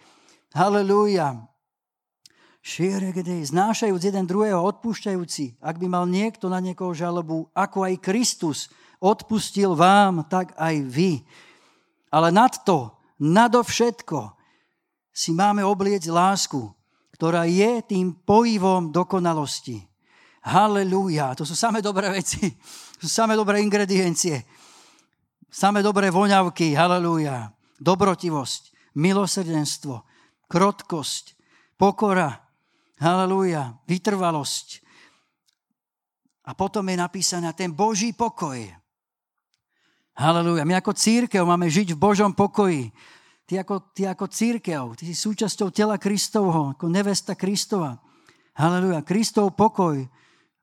Halelúja 0.52 1.52
znášajúc 2.62 4.02
jeden 4.06 4.26
druhého, 4.30 4.62
odpúšťajúci, 4.62 5.58
ak 5.62 5.76
by 5.82 5.88
mal 5.90 6.06
niekto 6.06 6.46
na 6.46 6.62
niekoho 6.62 6.94
žalobu, 6.94 7.50
ako 7.58 7.90
aj 7.90 8.04
Kristus 8.06 8.70
odpustil 9.02 9.74
vám, 9.74 10.30
tak 10.30 10.54
aj 10.62 10.76
vy. 10.86 11.26
Ale 12.14 12.30
nad 12.30 12.54
to, 12.62 12.94
nadovšetko, 13.18 14.38
si 15.12 15.36
máme 15.36 15.62
oblieť 15.64 16.08
lásku, 16.08 16.72
ktorá 17.16 17.46
je 17.46 17.84
tým 17.86 18.16
pojivom 18.26 18.90
dokonalosti. 18.90 19.84
Halelúja. 20.42 21.38
To 21.38 21.46
sú 21.46 21.54
samé 21.54 21.84
dobré 21.86 22.10
veci. 22.10 22.50
To 22.98 23.06
sú 23.06 23.12
samé 23.12 23.38
dobré 23.38 23.62
ingrediencie. 23.62 24.42
Samé 25.52 25.86
dobré 25.86 26.10
voňavky. 26.10 26.74
Halelúja. 26.74 27.54
Dobrotivosť, 27.78 28.94
milosrdenstvo, 28.98 30.06
krotkosť, 30.50 31.34
pokora, 31.78 32.52
Halelúja, 33.02 33.82
vytrvalosť. 33.90 34.86
A 36.46 36.54
potom 36.54 36.86
je 36.86 37.02
napísané 37.02 37.50
ten 37.58 37.74
Boží 37.74 38.14
pokoj. 38.14 38.62
Halelúja. 40.14 40.62
My 40.70 40.78
ako 40.78 40.94
církev 40.94 41.42
máme 41.42 41.66
žiť 41.66 41.98
v 41.98 42.02
Božom 42.02 42.30
pokoji. 42.30 42.94
Ty 43.52 43.68
ako, 43.68 43.92
ty 43.92 44.08
ako 44.08 44.32
církev, 44.32 44.96
ty 44.96 45.12
si 45.12 45.12
súčasťou 45.12 45.76
tela 45.76 46.00
Kristovho, 46.00 46.72
ako 46.72 46.88
nevesta 46.88 47.36
Kristova. 47.36 48.00
Halelúja. 48.56 49.04
Kristov 49.04 49.60
pokoj 49.60 50.08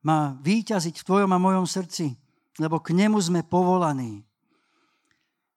má 0.01 0.41
výťaziť 0.41 0.97
v 0.97 1.05
tvojom 1.05 1.29
a 1.29 1.37
mojom 1.37 1.69
srdci, 1.69 2.17
lebo 2.57 2.81
k 2.81 2.97
nemu 2.97 3.21
sme 3.21 3.45
povolaní. 3.45 4.25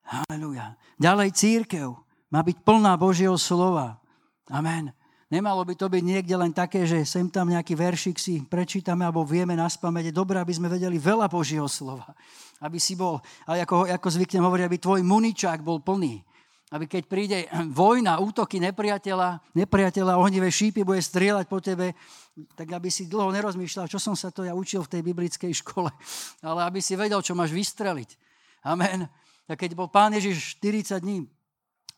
Halelúja. 0.04 0.76
Ďalej 1.00 1.32
církev 1.32 1.96
má 2.28 2.44
byť 2.44 2.68
plná 2.68 3.00
Božieho 3.00 3.40
slova. 3.40 4.04
Amen. 4.52 4.92
Nemalo 5.32 5.64
by 5.64 5.80
to 5.80 5.88
byť 5.88 6.04
niekde 6.04 6.36
len 6.36 6.52
také, 6.52 6.84
že 6.84 7.08
sem 7.08 7.32
tam 7.32 7.48
nejaký 7.48 7.80
veršik 7.80 8.20
si 8.20 8.44
prečítame 8.44 9.08
alebo 9.08 9.24
vieme 9.24 9.56
na 9.56 9.72
spamede. 9.72 10.12
Dobre, 10.12 10.36
aby 10.36 10.52
sme 10.52 10.68
vedeli 10.68 11.00
veľa 11.00 11.32
Božieho 11.32 11.72
slova. 11.72 12.12
Aby 12.60 12.76
si 12.76 13.00
bol, 13.00 13.24
ale 13.48 13.64
ako, 13.64 13.88
ako 13.88 14.08
zvyknem 14.20 14.44
hovoriť, 14.44 14.68
aby 14.68 14.78
tvoj 14.84 15.00
muničák 15.08 15.64
bol 15.64 15.80
plný. 15.80 16.28
Aby 16.72 16.88
keď 16.88 17.04
príde 17.06 17.38
vojna, 17.76 18.24
útoky 18.24 18.58
nepriateľa, 18.64 19.54
nepriateľa, 19.54 20.18
ohnivé 20.18 20.48
šípy 20.48 20.88
bude 20.88 21.04
strieľať 21.04 21.46
po 21.52 21.60
tebe, 21.60 21.94
tak 22.56 22.72
aby 22.72 22.88
si 22.88 23.12
dlho 23.12 23.30
nerozmýšľal, 23.36 23.92
čo 23.92 24.00
som 24.00 24.16
sa 24.16 24.32
to 24.32 24.48
ja 24.48 24.56
učil 24.56 24.88
v 24.88 24.92
tej 24.98 25.02
biblickej 25.04 25.52
škole. 25.52 25.92
Ale 26.48 26.64
aby 26.64 26.80
si 26.80 26.96
vedel, 26.96 27.20
čo 27.20 27.36
máš 27.36 27.52
vystreliť. 27.52 28.16
Amen. 28.66 29.06
A 29.46 29.54
keď 29.60 29.76
bol 29.76 29.92
pán 29.92 30.16
Ježiš 30.16 30.58
40 30.64 31.04
dní, 31.04 31.28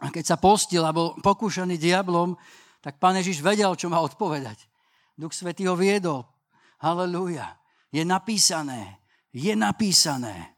a 0.03 0.11
keď 0.11 0.35
sa 0.35 0.37
postil 0.41 0.83
a 0.83 0.91
bol 0.91 1.15
pokúšaný 1.23 1.79
diablom, 1.79 2.35
tak 2.83 2.99
pán 2.99 3.15
Ježiš 3.15 3.39
vedel, 3.39 3.71
čo 3.79 3.87
má 3.87 4.03
odpovedať. 4.03 4.67
Duch 5.15 5.31
Svetý 5.31 5.63
ho 5.71 5.79
viedol. 5.79 6.27
Halelúja. 6.83 7.55
Je 7.93 8.03
napísané. 8.03 8.99
Je 9.31 9.55
napísané. 9.55 10.57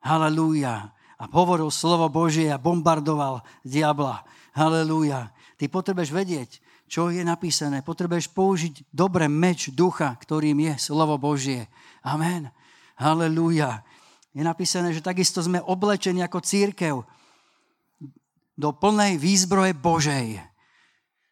Halelúja. 0.00 0.96
A 1.18 1.26
hovoril 1.34 1.68
slovo 1.74 2.06
Božie 2.06 2.46
a 2.46 2.62
bombardoval 2.62 3.42
diabla. 3.66 4.22
Halelúja. 4.54 5.34
Ty 5.58 5.66
potrebuješ 5.66 6.10
vedieť, 6.14 6.50
čo 6.86 7.10
je 7.10 7.26
napísané. 7.26 7.82
Potrebuješ 7.82 8.30
použiť 8.30 8.86
dobre 8.94 9.26
meč 9.26 9.74
ducha, 9.74 10.14
ktorým 10.14 10.62
je 10.70 10.74
slovo 10.78 11.18
Božie. 11.18 11.66
Amen. 12.06 12.50
Halelúja. 12.94 13.82
Je 14.30 14.46
napísané, 14.46 14.94
že 14.94 15.02
takisto 15.02 15.42
sme 15.42 15.58
oblečení 15.58 16.22
ako 16.22 16.38
církev 16.38 17.02
do 18.58 18.68
plnej 18.74 19.18
výzbroje 19.18 19.74
Božej. 19.74 20.38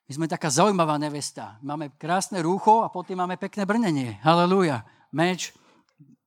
My 0.07 0.13
sme 0.15 0.27
taká 0.31 0.51
zaujímavá 0.51 0.99
nevesta. 1.03 1.59
Máme 1.63 1.91
krásne 1.99 2.39
rúcho 2.39 2.87
a 2.87 2.91
potom 2.91 3.19
máme 3.19 3.35
pekné 3.35 3.67
brnenie. 3.67 4.23
Halelúja. 4.23 4.87
Meč, 5.11 5.51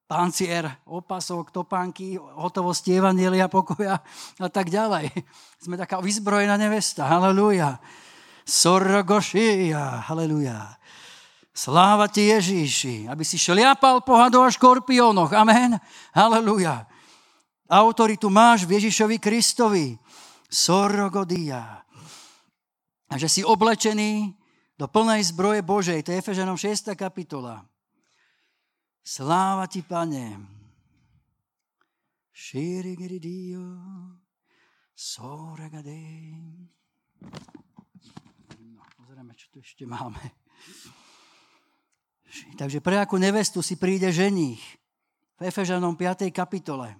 pancier, 0.09 0.65
opasok, 0.89 1.53
topánky, 1.53 2.17
hotovosti 2.17 2.97
Evangelia, 2.97 3.45
pokoja 3.45 4.01
a 4.41 4.47
tak 4.49 4.73
ďalej. 4.73 5.13
Sme 5.61 5.77
taká 5.77 6.01
vyzbrojená 6.01 6.57
nevesta. 6.57 7.05
Halelúja. 7.05 7.77
Sorogošia. 8.41 10.09
Halelúja. 10.09 10.73
Sláva 11.53 12.09
ti 12.09 12.33
Ježíši, 12.33 13.05
aby 13.05 13.21
si 13.21 13.37
šliapal 13.37 14.01
po 14.01 14.17
a 14.17 14.25
škorpiónoch. 14.49 15.29
Amen. 15.37 15.77
Halelúja. 16.17 16.89
Autoritu 17.69 18.33
máš 18.33 18.65
v 18.65 18.81
Ježišovi 18.81 19.21
Kristovi. 19.21 19.93
Sorogodia 20.49 21.85
a 23.09 23.17
že 23.17 23.27
si 23.27 23.41
oblečený 23.41 24.37
do 24.77 24.85
plnej 24.85 25.25
zbroje 25.33 25.65
Božej. 25.65 26.05
To 26.05 26.13
je 26.13 26.21
Efežanom 26.21 26.55
6. 26.55 26.93
kapitola. 26.93 27.65
Sláva 29.03 29.65
ti, 29.65 29.81
pane. 29.81 30.37
Širigiridio, 32.31 33.63
soregadej. 34.95 36.39
No, 38.63 38.81
pozrieme, 38.95 39.35
čo 39.35 39.51
tu 39.51 39.59
ešte 39.59 39.83
máme. 39.83 40.23
Takže 42.55 42.79
pre 42.79 43.01
akú 43.01 43.19
nevestu 43.19 43.59
si 43.59 43.75
príde 43.75 44.07
ženích? 44.13 44.61
V 45.39 45.47
Efežanom 45.47 45.95
5. 45.95 46.31
kapitole 46.31 46.95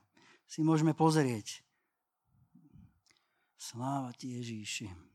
si 0.47 0.63
môžeme 0.63 0.95
pozrieť. 0.95 1.61
Sláva 3.59 4.15
ti 4.15 4.39
Ježíši. 4.39 5.09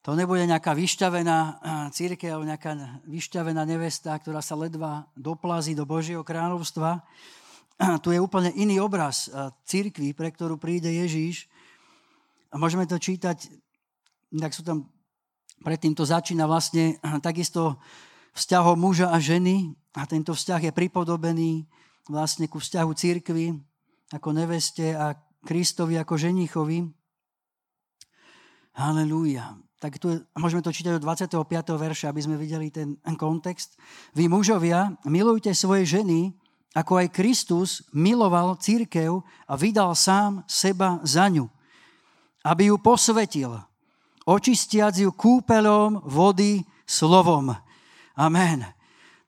To 0.00 0.16
nebude 0.16 0.48
nejaká 0.48 0.72
vyšťavená 0.72 1.60
církev, 1.92 2.40
nejaká 2.40 3.04
vyšťavená 3.04 3.68
nevesta, 3.68 4.16
ktorá 4.16 4.40
sa 4.40 4.56
ledva 4.56 5.04
doplazí 5.12 5.76
do 5.76 5.84
Božieho 5.84 6.24
kráľovstva. 6.24 7.04
Tu 8.00 8.16
je 8.16 8.20
úplne 8.20 8.48
iný 8.56 8.80
obraz 8.80 9.28
církvy, 9.68 10.16
pre 10.16 10.32
ktorú 10.32 10.56
príde 10.56 10.88
Ježíš. 10.88 11.52
A 12.48 12.56
môžeme 12.56 12.88
to 12.88 12.96
čítať, 12.96 13.52
tak 14.40 14.56
sú 14.56 14.64
tam, 14.64 14.88
predtým 15.60 15.92
to 15.92 16.08
začína 16.08 16.48
vlastne 16.48 16.96
takisto 17.20 17.76
vzťahom 18.32 18.80
muža 18.80 19.12
a 19.12 19.20
ženy 19.20 19.76
a 19.92 20.08
tento 20.08 20.32
vzťah 20.32 20.70
je 20.70 20.72
pripodobený 20.72 21.68
vlastne 22.08 22.48
ku 22.48 22.56
vzťahu 22.56 22.90
církvy 22.96 23.52
ako 24.16 24.28
neveste 24.32 24.96
a 24.96 25.12
Kristovi 25.44 26.00
ako 26.00 26.16
ženichovi. 26.16 26.88
Halelúja. 28.80 29.60
Tak 29.80 29.96
tu 29.96 30.12
môžeme 30.36 30.60
to 30.60 30.68
čítať 30.68 31.00
do 31.00 31.04
25. 31.08 31.40
verša, 31.72 32.12
aby 32.12 32.20
sme 32.20 32.36
videli 32.36 32.68
ten 32.68 33.00
kontext. 33.16 33.80
Vy 34.12 34.28
mužovia, 34.28 34.92
milujte 35.08 35.56
svoje 35.56 35.88
ženy, 35.88 36.36
ako 36.76 37.00
aj 37.00 37.16
Kristus 37.16 37.80
miloval 37.96 38.60
církev 38.60 39.24
a 39.48 39.52
vydal 39.56 39.96
sám 39.96 40.44
seba 40.44 41.00
za 41.02 41.26
ňu, 41.32 41.48
aby 42.44 42.68
ju 42.68 42.76
posvetil, 42.76 43.56
očistiac 44.28 44.94
ju 45.00 45.10
kúpelom 45.16 46.04
vody 46.04 46.60
slovom. 46.84 47.56
Amen. 48.20 48.62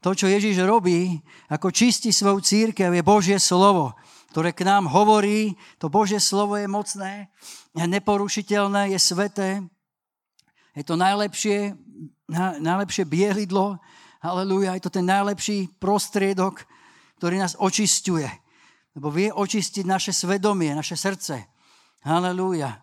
To, 0.04 0.12
čo 0.12 0.28
Ježiš 0.28 0.60
robí, 0.68 1.16
ako 1.48 1.72
čistí 1.72 2.12
svoju 2.12 2.44
církev, 2.44 2.92
je 2.92 3.02
Božie 3.02 3.38
slovo 3.40 3.96
ktoré 4.32 4.56
k 4.56 4.64
nám 4.64 4.88
hovorí. 4.88 5.60
To 5.76 5.92
Božie 5.92 6.16
slovo 6.16 6.56
je 6.56 6.64
mocné, 6.64 7.28
je 7.76 7.84
neporušiteľné, 7.84 8.96
je 8.96 8.98
sveté. 8.98 9.60
Je 10.72 10.84
to 10.84 10.96
najlepšie, 10.96 11.76
najlepšie 12.60 13.04
bielidlo. 13.04 13.76
Halelúja, 14.24 14.78
je 14.78 14.84
to 14.88 14.92
ten 14.94 15.04
najlepší 15.04 15.68
prostriedok, 15.76 16.64
ktorý 17.20 17.42
nás 17.42 17.58
očistuje. 17.58 18.28
Lebo 18.96 19.08
vie 19.12 19.28
očistiť 19.32 19.84
naše 19.84 20.12
svedomie, 20.16 20.72
naše 20.72 20.96
srdce. 20.96 21.44
Halelúja. 22.04 22.82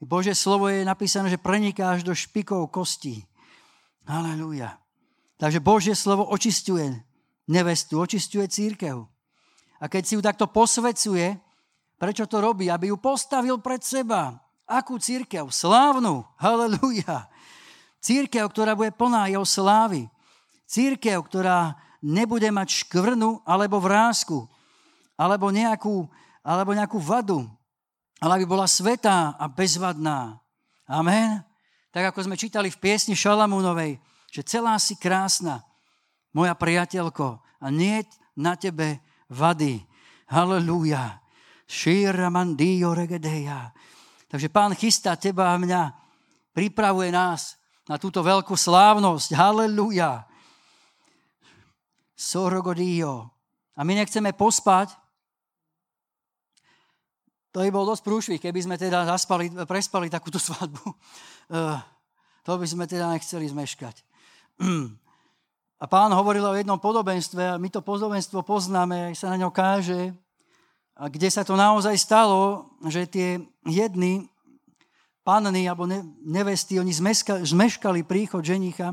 Bože 0.00 0.32
slovo 0.32 0.72
je 0.72 0.80
napísané, 0.80 1.28
že 1.28 1.36
preniká 1.36 1.92
až 1.92 2.06
do 2.06 2.16
špikov 2.16 2.72
kostí. 2.72 3.26
Halelúja. 4.08 4.80
Takže 5.36 5.60
Božie 5.60 5.96
slovo 5.96 6.24
očistuje 6.28 6.88
nevestu, 7.48 8.00
očistuje 8.00 8.48
církev. 8.48 9.06
A 9.80 9.84
keď 9.88 10.02
si 10.04 10.12
ju 10.16 10.20
takto 10.20 10.48
posvecuje, 10.48 11.40
prečo 11.96 12.28
to 12.28 12.40
robí? 12.40 12.68
Aby 12.68 12.92
ju 12.92 12.96
postavil 13.00 13.56
pred 13.60 13.80
seba. 13.80 14.36
Akú 14.70 15.02
církev? 15.02 15.50
Slávnu. 15.50 16.22
Halelúja. 16.38 17.26
Církev, 17.98 18.46
ktorá 18.46 18.78
bude 18.78 18.94
plná 18.94 19.26
jeho 19.26 19.42
slávy. 19.42 20.06
Církev, 20.70 21.18
ktorá 21.26 21.74
nebude 21.98 22.46
mať 22.54 22.86
škvrnu 22.86 23.42
alebo 23.42 23.82
vrázku, 23.82 24.46
alebo 25.18 25.50
nejakú, 25.52 26.06
alebo 26.40 26.70
nejakú 26.72 26.96
vadu, 26.96 27.44
ale 28.22 28.40
aby 28.40 28.46
bola 28.48 28.64
svetá 28.64 29.36
a 29.36 29.44
bezvadná. 29.50 30.40
Amen. 30.88 31.44
Tak 31.90 32.14
ako 32.14 32.30
sme 32.30 32.40
čítali 32.40 32.72
v 32.72 32.80
piesni 32.80 33.18
Šalamúnovej, 33.18 34.00
že 34.30 34.46
celá 34.46 34.78
si 34.78 34.96
krásna, 34.96 35.66
moja 36.30 36.54
priateľko, 36.54 37.42
a 37.60 37.66
nie 37.68 38.00
na 38.38 38.56
tebe 38.56 39.02
vady. 39.28 39.84
Halelúja. 40.30 41.20
Šíra 41.68 42.32
mandio 42.32 42.96
regedeja. 42.96 43.74
Takže 44.30 44.46
pán 44.46 44.70
chystá 44.78 45.18
teba 45.18 45.50
a 45.50 45.58
mňa, 45.58 45.90
pripravuje 46.54 47.10
nás 47.10 47.58
na 47.90 47.98
túto 47.98 48.22
veľkú 48.22 48.54
slávnosť. 48.54 49.34
Halelúja. 49.34 50.22
Sorogodio. 52.14 53.34
A 53.74 53.82
my 53.82 53.98
nechceme 53.98 54.30
pospať. 54.30 54.94
To 57.50 57.66
by 57.66 57.70
bol 57.74 57.82
dosť 57.82 58.02
prúšvih, 58.06 58.38
keby 58.38 58.62
sme 58.62 58.78
teda 58.78 59.02
zaspali, 59.10 59.50
prespali 59.66 60.06
takúto 60.06 60.38
svadbu. 60.38 60.84
Uh, 61.50 61.82
to 62.46 62.54
by 62.54 62.66
sme 62.70 62.86
teda 62.86 63.10
nechceli 63.10 63.50
zmeškať. 63.50 64.06
A 65.80 65.88
pán 65.88 66.12
hovoril 66.12 66.44
o 66.44 66.52
jednom 66.52 66.76
podobenstve 66.76 67.40
a 67.40 67.56
my 67.56 67.72
to 67.72 67.80
podobenstvo 67.80 68.44
poznáme, 68.44 69.08
aj 69.08 69.16
sa 69.16 69.32
na 69.32 69.40
ňo 69.40 69.48
káže, 69.48 70.12
kde 71.08 71.28
sa 71.32 71.46
to 71.46 71.56
naozaj 71.56 71.96
stalo, 71.96 72.68
že 72.84 73.08
tie 73.08 73.28
jedny 73.64 74.28
panny 75.24 75.64
alebo 75.64 75.88
nevesty, 76.20 76.76
oni 76.76 76.92
zmeškali 77.40 78.04
príchod 78.04 78.44
ženicha 78.44 78.92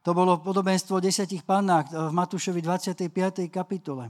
To 0.00 0.16
bolo 0.16 0.40
podobenstvo 0.40 0.96
o 0.96 1.04
desiatich 1.04 1.44
pannách 1.44 1.92
v 1.92 2.08
Matúšovi 2.08 2.64
25. 2.64 3.52
kapitole. 3.52 4.08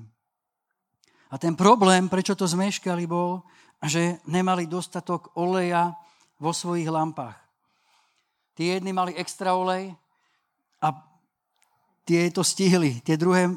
A 1.31 1.35
ten 1.35 1.59
problém, 1.59 2.07
prečo 2.07 2.39
to 2.39 2.47
zmeškali, 2.47 3.11
bol, 3.11 3.43
že 3.83 4.23
nemali 4.23 4.71
dostatok 4.71 5.35
oleja 5.35 5.91
vo 6.39 6.55
svojich 6.55 6.87
lampách. 6.87 7.35
Tí 8.55 8.71
jedni 8.71 8.95
mali 8.95 9.19
extra 9.19 9.59
olej 9.59 9.91
a 10.79 10.95
tie 12.07 12.31
to 12.31 12.47
stihli. 12.47 13.03
Tie 13.03 13.19
druhé, 13.19 13.51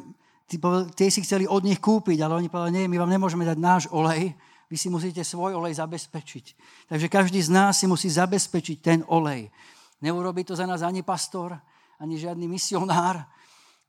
tie 0.93 1.07
si 1.13 1.21
chceli 1.21 1.45
od 1.45 1.63
nich 1.63 1.79
kúpiť, 1.79 2.19
ale 2.21 2.37
oni 2.37 2.49
povedali, 2.49 2.83
nie, 2.83 2.91
my 2.91 2.97
vám 2.99 3.11
nemôžeme 3.13 3.45
dať 3.45 3.57
náš 3.59 3.83
olej, 3.93 4.33
vy 4.69 4.75
si 4.81 4.89
musíte 4.89 5.21
svoj 5.21 5.53
olej 5.53 5.77
zabezpečiť. 5.77 6.45
Takže 6.89 7.07
každý 7.07 7.37
z 7.37 7.53
nás 7.53 7.77
si 7.77 7.85
musí 7.85 8.09
zabezpečiť 8.09 8.77
ten 8.81 8.99
olej. 9.05 9.53
Neurobí 10.01 10.41
to 10.41 10.57
za 10.57 10.65
nás 10.65 10.81
ani 10.81 11.05
pastor, 11.05 11.53
ani 12.01 12.17
žiadny 12.17 12.49
misionár. 12.49 13.21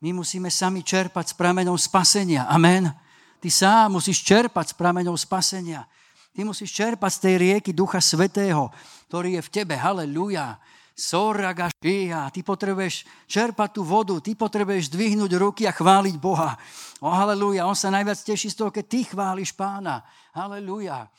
My 0.05 0.13
musíme 0.13 0.53
sami 0.53 0.85
čerpať 0.85 1.33
s 1.33 1.35
pramenou 1.35 1.75
spasenia. 1.81 2.45
Amen. 2.53 2.93
Ty 3.41 3.49
sám 3.49 3.97
musíš 3.97 4.21
čerpať 4.21 4.71
s 4.71 4.75
pramenou 4.77 5.17
spasenia. 5.17 5.89
Ty 6.37 6.45
musíš 6.45 6.77
čerpať 6.77 7.11
z 7.17 7.21
tej 7.21 7.35
rieky 7.41 7.71
Ducha 7.73 8.05
Svetého, 8.05 8.69
ktorý 9.09 9.41
je 9.41 9.43
v 9.43 9.53
tebe. 9.55 9.75
Halelujá. 9.79 10.61
Soragašia. 10.95 12.31
Ty 12.31 12.41
potrebuješ 12.47 13.27
čerpať 13.27 13.71
tú 13.75 13.83
vodu, 13.83 14.15
ty 14.23 14.39
potrebuješ 14.39 14.89
dvihnúť 14.95 15.33
ruky 15.35 15.63
a 15.67 15.75
chváliť 15.75 16.17
Boha. 16.23 16.55
O 17.03 17.11
halleluja, 17.11 17.67
on 17.67 17.75
sa 17.75 17.91
najviac 17.91 18.17
teší 18.17 18.49
z 18.55 18.59
toho, 18.63 18.71
keď 18.71 18.85
ty 18.87 19.01
chváliš 19.05 19.53
pána. 19.59 20.07
Halleluja. 20.33 21.11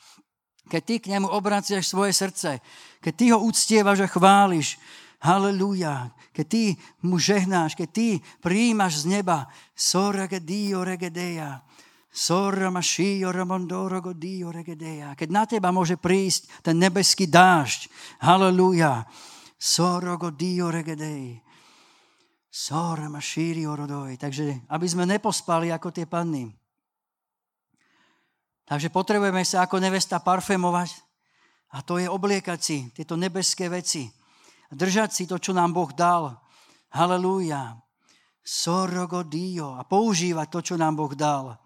Keď 0.66 0.82
ty 0.82 0.94
k 0.98 1.10
nemu 1.14 1.30
obraciaš 1.30 1.86
svoje 1.86 2.10
srdce, 2.10 2.58
keď 2.98 3.12
ty 3.14 3.24
ho 3.30 3.38
uctievaš 3.38 4.02
a 4.02 4.08
chváliš, 4.10 4.80
Halleluja. 5.26 6.12
Keď 6.36 6.46
ty 6.46 6.64
mu 7.08 7.16
žehnáš, 7.16 7.72
keď 7.72 7.88
ty 7.88 8.08
príjmaš 8.44 9.02
z 9.02 9.18
neba, 9.18 9.48
soragedio 9.72 10.84
regedeja, 10.84 11.64
sora 12.12 12.68
mašio 12.68 13.32
ramondoro 13.32 14.04
godio 14.04 14.52
regedeja. 14.52 15.16
Keď 15.16 15.28
na 15.32 15.44
teba 15.48 15.72
môže 15.72 15.96
prísť 15.96 16.60
ten 16.60 16.76
nebeský 16.76 17.24
dážď, 17.24 17.88
halleluja, 18.20 19.08
Sorogo 19.56 20.30
dio 20.30 20.68
regedei. 20.70 21.40
Sora 22.56 23.08
ma 23.08 23.20
šíri 23.20 23.68
orodoj. 23.68 24.16
Takže, 24.16 24.68
aby 24.72 24.86
sme 24.88 25.04
nepospali 25.04 25.72
ako 25.72 25.92
tie 25.92 26.08
panny. 26.08 26.48
Takže 28.64 28.88
potrebujeme 28.88 29.44
sa 29.44 29.68
ako 29.68 29.76
nevesta 29.80 30.20
parfémovať. 30.20 30.90
A 31.76 31.82
to 31.84 32.00
je 32.00 32.08
obliekať 32.08 32.58
si 32.60 32.78
tieto 32.96 33.16
nebeské 33.16 33.68
veci. 33.68 34.08
A 34.70 34.72
držať 34.74 35.10
si 35.12 35.24
to, 35.28 35.36
čo 35.36 35.52
nám 35.52 35.76
Boh 35.76 35.92
dal. 35.92 36.34
Halelúja. 36.96 37.76
Sorogo 38.40 39.20
dio. 39.22 39.76
A 39.76 39.84
používať 39.84 40.48
to, 40.48 40.60
čo 40.72 40.74
nám 40.80 40.96
Boh 40.96 41.12
dal. 41.12 41.60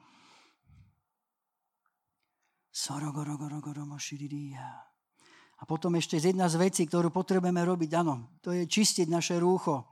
Sorogo 2.71 3.25
rogo 3.27 3.47
rogo 3.49 3.71
rogo 3.73 3.97
širidia. 3.99 4.91
A 5.61 5.69
potom 5.69 5.93
ešte 6.01 6.17
jedna 6.17 6.49
z 6.49 6.57
vecí, 6.57 6.89
ktorú 6.89 7.13
potrebujeme 7.13 7.61
robiť, 7.61 7.91
áno, 8.01 8.41
to 8.41 8.57
je 8.57 8.65
čistiť 8.65 9.13
naše 9.13 9.37
rúcho. 9.37 9.85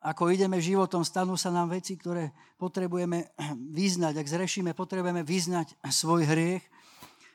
Ako 0.00 0.32
ideme 0.32 0.62
životom, 0.62 1.04
stanú 1.04 1.36
sa 1.36 1.52
nám 1.52 1.74
veci, 1.74 1.98
ktoré 1.98 2.30
potrebujeme 2.56 3.34
vyznať. 3.78 4.14
Ak 4.22 4.30
zrešíme, 4.30 4.72
potrebujeme 4.72 5.26
vyznať 5.26 5.74
svoj 5.90 6.24
hriech 6.24 6.64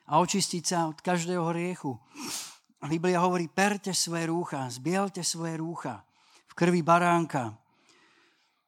a 0.08 0.24
očistiť 0.24 0.64
sa 0.64 0.88
od 0.88 0.98
každého 1.04 1.44
hriechu. 1.52 2.00
Biblia 2.86 3.20
hovorí, 3.20 3.50
perte 3.50 3.92
svoje 3.92 4.30
rúcha, 4.30 4.70
zbielte 4.70 5.26
svoje 5.26 5.58
rúcha 5.58 6.06
v 6.48 6.54
krvi 6.54 6.82
baránka. 6.86 7.58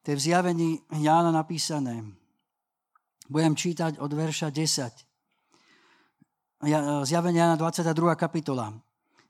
To 0.04 0.12
je 0.12 0.16
v 0.18 0.24
zjavení 0.24 0.70
Jána 0.98 1.30
napísané. 1.30 2.04
Budem 3.30 3.54
čítať 3.54 4.02
od 4.02 4.10
verša 4.10 4.50
10. 4.50 5.07
E, 6.58 6.74
zjavenia 7.06 7.54
na 7.54 7.56
22. 7.56 8.18
kapitola. 8.18 8.74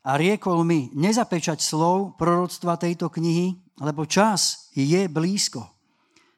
A 0.01 0.17
riekol 0.17 0.65
mi, 0.65 0.89
nezapečať 0.97 1.61
slov 1.61 2.17
proroctva 2.17 2.81
tejto 2.81 3.13
knihy, 3.13 3.53
lebo 3.85 4.09
čas 4.09 4.73
je 4.73 5.05
blízko. 5.13 5.69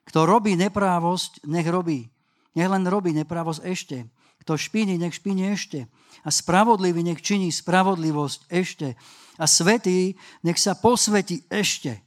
Kto 0.03 0.27
robí 0.27 0.59
neprávosť, 0.59 1.47
nech 1.47 1.71
robí. 1.71 2.11
Nech 2.59 2.67
len 2.67 2.83
robí 2.91 3.15
neprávosť 3.15 3.63
ešte. 3.63 4.11
Kto 4.43 4.59
špíni, 4.59 4.99
nech 4.99 5.15
špíni 5.15 5.55
ešte. 5.55 5.87
A 6.27 6.35
spravodlivý, 6.35 7.07
nech 7.07 7.23
činí 7.23 7.55
spravodlivosť 7.55 8.51
ešte. 8.51 8.99
A 9.39 9.47
svetý, 9.47 10.19
nech 10.43 10.59
sa 10.59 10.75
posvetí 10.75 11.47
ešte. 11.47 12.03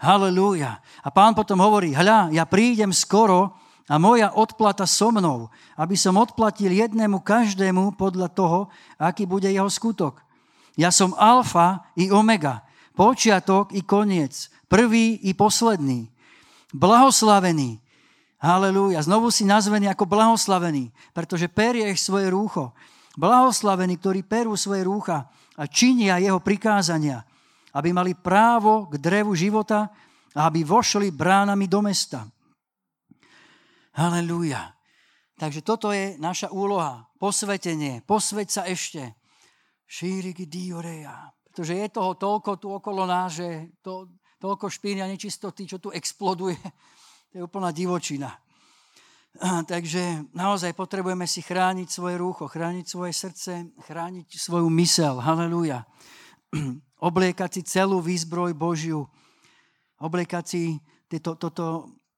Halelúja. 0.00 0.80
A 1.04 1.12
pán 1.12 1.36
potom 1.36 1.60
hovorí, 1.60 1.92
hľa, 1.92 2.32
ja 2.32 2.48
prídem 2.48 2.96
skoro 2.96 3.60
a 3.90 3.98
moja 3.98 4.30
odplata 4.30 4.86
so 4.86 5.10
mnou, 5.10 5.50
aby 5.74 5.98
som 5.98 6.14
odplatil 6.18 6.70
jednému 6.70 7.22
každému 7.22 7.98
podľa 7.98 8.28
toho, 8.30 8.70
aký 8.98 9.26
bude 9.26 9.50
jeho 9.50 9.66
skutok. 9.66 10.22
Ja 10.78 10.94
som 10.94 11.12
alfa 11.18 11.84
i 11.98 12.08
omega, 12.08 12.62
počiatok 12.94 13.74
i 13.74 13.82
koniec, 13.82 14.48
prvý 14.70 15.20
i 15.26 15.34
posledný. 15.36 16.08
Blahoslavený. 16.72 17.82
Halelúja. 18.42 19.04
Znovu 19.06 19.30
si 19.30 19.46
nazvený 19.46 19.86
ako 19.92 20.02
blahoslavený, 20.08 20.90
pretože 21.14 21.46
perieš 21.46 22.10
svoje 22.10 22.26
rúcho. 22.26 22.74
Blahoslavení, 23.14 24.00
ktorí 24.00 24.24
perú 24.24 24.56
svoje 24.56 24.82
rúcha 24.88 25.28
a 25.54 25.68
činia 25.68 26.16
jeho 26.16 26.40
prikázania, 26.40 27.22
aby 27.76 27.92
mali 27.92 28.16
právo 28.16 28.88
k 28.88 28.96
drevu 28.96 29.36
života 29.36 29.92
a 30.32 30.48
aby 30.48 30.64
vošli 30.64 31.12
bránami 31.12 31.68
do 31.68 31.84
mesta. 31.84 32.24
Halelúja. 33.92 34.72
Takže 35.36 35.60
toto 35.60 35.92
je 35.92 36.16
naša 36.16 36.48
úloha. 36.48 37.08
Posvetenie. 37.20 38.00
Posveť 38.04 38.48
sa 38.48 38.62
ešte. 38.64 39.16
Šírigi 39.84 40.48
dioreja. 40.48 41.28
Pretože 41.44 41.76
je 41.76 41.86
toho 41.92 42.16
toľko 42.16 42.50
tu 42.56 42.72
okolo 42.72 43.04
nás, 43.04 43.36
že 43.36 43.76
to, 43.84 44.08
toľko 44.40 44.72
špíny 44.72 45.04
a 45.04 45.10
nečistoty, 45.10 45.68
čo 45.68 45.76
tu 45.80 45.92
exploduje. 45.92 46.56
To 47.32 47.40
je 47.40 47.48
úplná 47.48 47.72
divočina. 47.72 48.28
Takže 49.40 50.28
naozaj 50.36 50.76
potrebujeme 50.76 51.24
si 51.24 51.40
chrániť 51.40 51.88
svoje 51.88 52.20
rúcho, 52.20 52.44
chrániť 52.44 52.84
svoje 52.84 53.16
srdce, 53.16 53.72
chrániť 53.88 54.36
svoju 54.36 54.68
mysel. 54.68 55.16
Halelúja. 55.16 55.88
Obliekať 57.08 57.50
si 57.56 57.62
celú 57.64 58.04
výzbroj 58.04 58.52
Božiu. 58.52 59.08
Obliekať 59.96 60.44
si 60.44 60.76
toto, 61.08 61.40
toto 61.40 61.64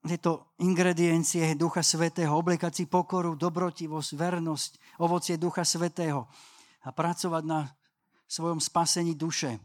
tieto 0.05 0.53
ingrediencie 0.61 1.57
Ducha 1.57 1.81
Svetého, 1.81 2.37
obliekať 2.37 2.73
si 2.73 2.85
pokoru, 2.85 3.35
dobrotivosť, 3.41 4.11
vernosť, 4.13 4.71
ovocie 5.01 5.41
Ducha 5.41 5.65
Svetého 5.65 6.29
a 6.85 6.93
pracovať 6.93 7.43
na 7.49 7.73
svojom 8.29 8.61
spasení 8.61 9.17
duše. 9.17 9.57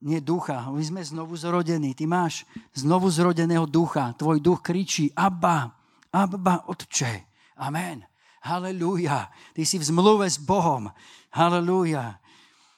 Nie 0.00 0.20
ducha, 0.20 0.68
my 0.68 0.82
sme 0.84 1.00
znovu 1.00 1.36
zrodení. 1.36 1.96
Ty 1.96 2.04
máš 2.04 2.44
znovu 2.76 3.08
zrodeného 3.08 3.64
ducha. 3.64 4.12
Tvoj 4.16 4.44
duch 4.44 4.60
kričí, 4.60 5.08
Abba, 5.16 5.72
Abba, 6.12 6.68
Otče. 6.68 7.28
Amen. 7.56 8.04
Halelúja. 8.44 9.32
Ty 9.56 9.62
si 9.64 9.80
v 9.80 9.88
zmluve 9.88 10.28
s 10.28 10.36
Bohom. 10.36 10.92
Halelúja. 11.32 12.20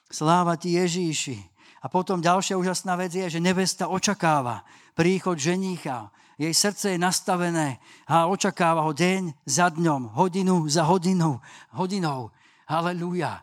Sláva 0.07 0.55
ti 0.55 0.79
Ježíši. 0.79 1.39
A 1.83 1.87
potom 1.91 2.23
ďalšia 2.23 2.59
úžasná 2.59 2.99
vec 2.99 3.15
je, 3.15 3.27
že 3.27 3.43
nevesta 3.43 3.87
očakáva 3.91 4.67
príchod 4.99 5.39
ženícha 5.39 6.11
jej 6.38 6.55
srdce 6.55 6.94
je 6.94 6.98
nastavené 7.03 7.83
a 8.07 8.31
očakáva 8.31 8.87
ho 8.87 8.94
deň 8.94 9.35
za 9.42 9.74
dňom, 9.74 10.14
hodinu 10.14 10.70
za 10.70 10.87
hodinou, 10.87 11.42
hodinou. 11.74 12.31
Halelúja. 12.68 13.42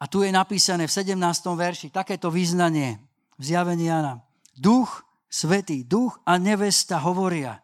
A 0.00 0.04
tu 0.06 0.22
je 0.22 0.30
napísané 0.30 0.86
v 0.86 0.94
17. 0.94 1.18
verši 1.52 1.90
takéto 1.90 2.30
význanie 2.30 3.02
v 3.36 3.42
zjavení 3.42 3.90
Jana. 3.90 4.22
Duch 4.54 5.02
svetý, 5.26 5.82
duch 5.82 6.14
a 6.22 6.38
nevesta 6.38 7.02
hovoria. 7.02 7.58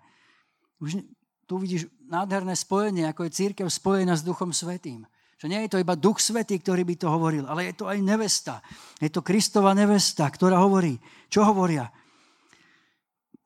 Už 0.82 0.98
tu 1.46 1.54
vidíš 1.62 1.86
nádherné 2.10 2.58
spojenie, 2.58 3.06
ako 3.06 3.30
je 3.30 3.36
církev 3.36 3.66
spojená 3.70 4.18
s 4.18 4.26
Duchom 4.26 4.50
Svetým. 4.50 5.06
Že 5.38 5.46
nie 5.48 5.60
je 5.64 5.70
to 5.70 5.78
iba 5.78 5.94
Duch 5.94 6.18
Svetý, 6.18 6.58
ktorý 6.58 6.82
by 6.82 6.94
to 6.98 7.06
hovoril, 7.06 7.46
ale 7.46 7.70
je 7.70 7.74
to 7.78 7.86
aj 7.86 7.98
nevesta. 8.02 8.58
Je 8.98 9.08
to 9.08 9.22
Kristova 9.22 9.70
nevesta, 9.72 10.26
ktorá 10.26 10.58
hovorí. 10.58 10.98
Čo 11.30 11.46
hovoria? 11.46 11.86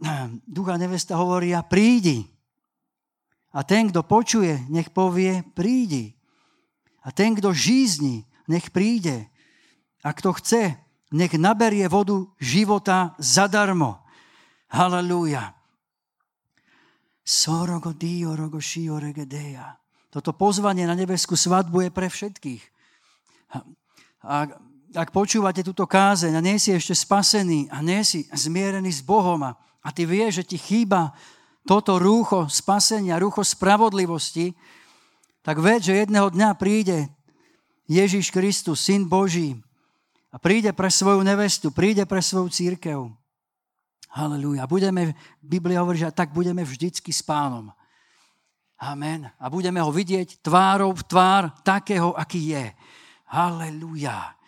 ducha 0.46 0.74
nevesta 0.78 1.18
hovoria, 1.18 1.62
prídi. 1.62 2.26
A 3.54 3.62
ten, 3.62 3.86
kto 3.90 4.02
počuje, 4.02 4.66
nech 4.66 4.90
povie, 4.90 5.46
prídi. 5.54 6.14
A 7.06 7.14
ten, 7.14 7.38
kto 7.38 7.54
žízni, 7.54 8.26
nech 8.50 8.74
príde. 8.74 9.30
A 10.02 10.10
kto 10.10 10.34
chce, 10.34 10.74
nech 11.14 11.38
naberie 11.38 11.86
vodu 11.86 12.26
života 12.42 13.14
zadarmo. 13.22 14.02
Halelúja. 14.74 15.54
Sorogo 17.24 17.94
dio 17.94 18.34
rogo 18.36 18.58
shio 18.58 18.98
regedeja. 18.98 19.78
Toto 20.10 20.34
pozvanie 20.34 20.84
na 20.84 20.98
nebeskú 20.98 21.38
svadbu 21.38 21.88
je 21.88 21.90
pre 21.94 22.10
všetkých. 22.10 22.62
A 24.24 24.50
ak 24.94 25.08
počúvate 25.10 25.66
túto 25.66 25.86
kázeň 25.90 26.38
a 26.38 26.44
nie 26.44 26.58
si 26.58 26.70
ešte 26.70 26.94
spasený 26.94 27.66
a 27.70 27.82
nie 27.82 28.02
si 28.06 28.26
zmierený 28.30 28.90
s 28.94 29.02
Bohom 29.02 29.42
a, 29.42 29.58
a 29.84 29.92
ty 29.92 30.08
vieš, 30.08 30.40
že 30.40 30.56
ti 30.56 30.58
chýba 30.58 31.12
toto 31.68 32.00
rúcho 32.00 32.48
spasenia, 32.48 33.20
rúcho 33.20 33.44
spravodlivosti, 33.44 34.56
tak 35.44 35.60
ved, 35.60 35.84
že 35.84 36.08
jedného 36.08 36.32
dňa 36.32 36.56
príde 36.56 37.12
Ježiš 37.84 38.32
Kristus, 38.32 38.80
Syn 38.80 39.04
Boží 39.04 39.60
a 40.32 40.40
príde 40.40 40.72
pre 40.72 40.88
svoju 40.88 41.20
nevestu, 41.20 41.68
príde 41.68 42.08
pre 42.08 42.24
svoju 42.24 42.48
církev. 42.48 43.12
Halelúja. 44.14 44.64
Budeme, 44.70 45.12
Biblia 45.42 45.82
hovorí, 45.82 46.00
že 46.00 46.08
tak 46.14 46.32
budeme 46.32 46.62
vždycky 46.62 47.12
s 47.12 47.20
pánom. 47.20 47.74
Amen. 48.78 49.26
A 49.40 49.50
budeme 49.50 49.82
ho 49.82 49.90
vidieť 49.90 50.38
tvárou 50.38 50.94
v 50.94 51.02
tvár 51.02 51.50
takého, 51.66 52.14
aký 52.14 52.54
je. 52.54 52.64
Halelúja. 53.26 54.38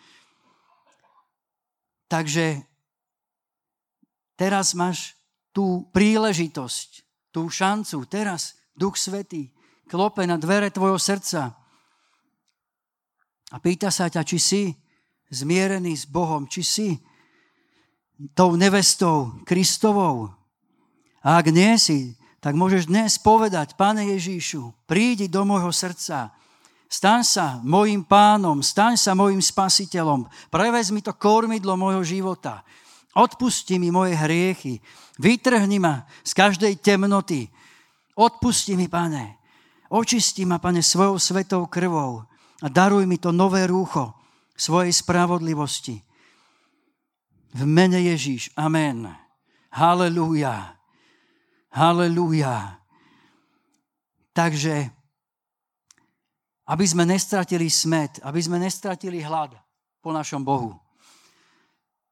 Takže 2.07 2.63
teraz 4.39 4.71
máš 4.71 5.16
tú 5.57 5.89
príležitosť, 5.89 6.89
tú 7.33 7.49
šancu. 7.49 8.05
Teraz 8.05 8.53
Duch 8.77 8.93
Svetý 8.93 9.49
klope 9.89 10.21
na 10.29 10.37
dvere 10.37 10.69
tvojho 10.69 11.01
srdca 11.01 11.57
a 13.49 13.57
pýta 13.57 13.89
sa 13.89 14.05
ťa, 14.05 14.21
či 14.21 14.37
si 14.37 14.63
zmierený 15.33 15.97
s 15.97 16.05
Bohom, 16.05 16.45
či 16.45 16.61
si 16.61 16.89
tou 18.37 18.53
nevestou 18.53 19.41
Kristovou. 19.49 20.29
A 21.25 21.41
ak 21.41 21.49
nie 21.49 21.73
si, 21.81 22.13
tak 22.37 22.53
môžeš 22.53 22.85
dnes 22.85 23.17
povedať, 23.17 23.73
Pane 23.73 24.13
Ježíšu, 24.13 24.85
prídi 24.85 25.25
do 25.25 25.41
môjho 25.41 25.73
srdca, 25.73 26.37
Staň 26.87 27.21
sa 27.27 27.47
mojim 27.67 27.99
pánom, 28.07 28.63
staň 28.63 28.95
sa 28.95 29.11
mojim 29.11 29.43
spasiteľom, 29.43 30.23
prevez 30.47 30.87
mi 30.87 31.03
to 31.03 31.11
kormidlo 31.11 31.75
môjho 31.75 31.99
života, 31.99 32.63
odpusti 33.17 33.81
mi 33.81 33.89
moje 33.89 34.13
hriechy, 34.13 34.77
vytrhni 35.17 35.81
ma 35.81 36.05
z 36.21 36.31
každej 36.37 36.77
temnoty, 36.77 37.49
odpusti 38.13 38.77
mi, 38.77 38.85
pane, 38.85 39.41
očisti 39.89 40.45
ma, 40.45 40.61
pane, 40.61 40.85
svojou 40.85 41.17
svetou 41.17 41.65
krvou 41.65 42.21
a 42.61 42.67
daruj 42.69 43.09
mi 43.09 43.17
to 43.17 43.33
nové 43.33 43.65
rúcho 43.65 44.13
svojej 44.53 44.93
spravodlivosti. 44.93 45.97
V 47.57 47.63
mene 47.65 47.97
Ježíš. 48.05 48.53
Amen. 48.53 49.09
Halelúja. 49.73 50.77
Halelúja. 51.73 52.77
Takže 54.33 54.93
aby 56.67 56.85
sme 56.85 57.07
nestratili 57.07 57.71
smet, 57.71 58.19
aby 58.21 58.43
sme 58.43 58.59
nestratili 58.59 59.23
hlad 59.23 59.55
po 60.03 60.11
našom 60.11 60.43
Bohu. 60.43 60.75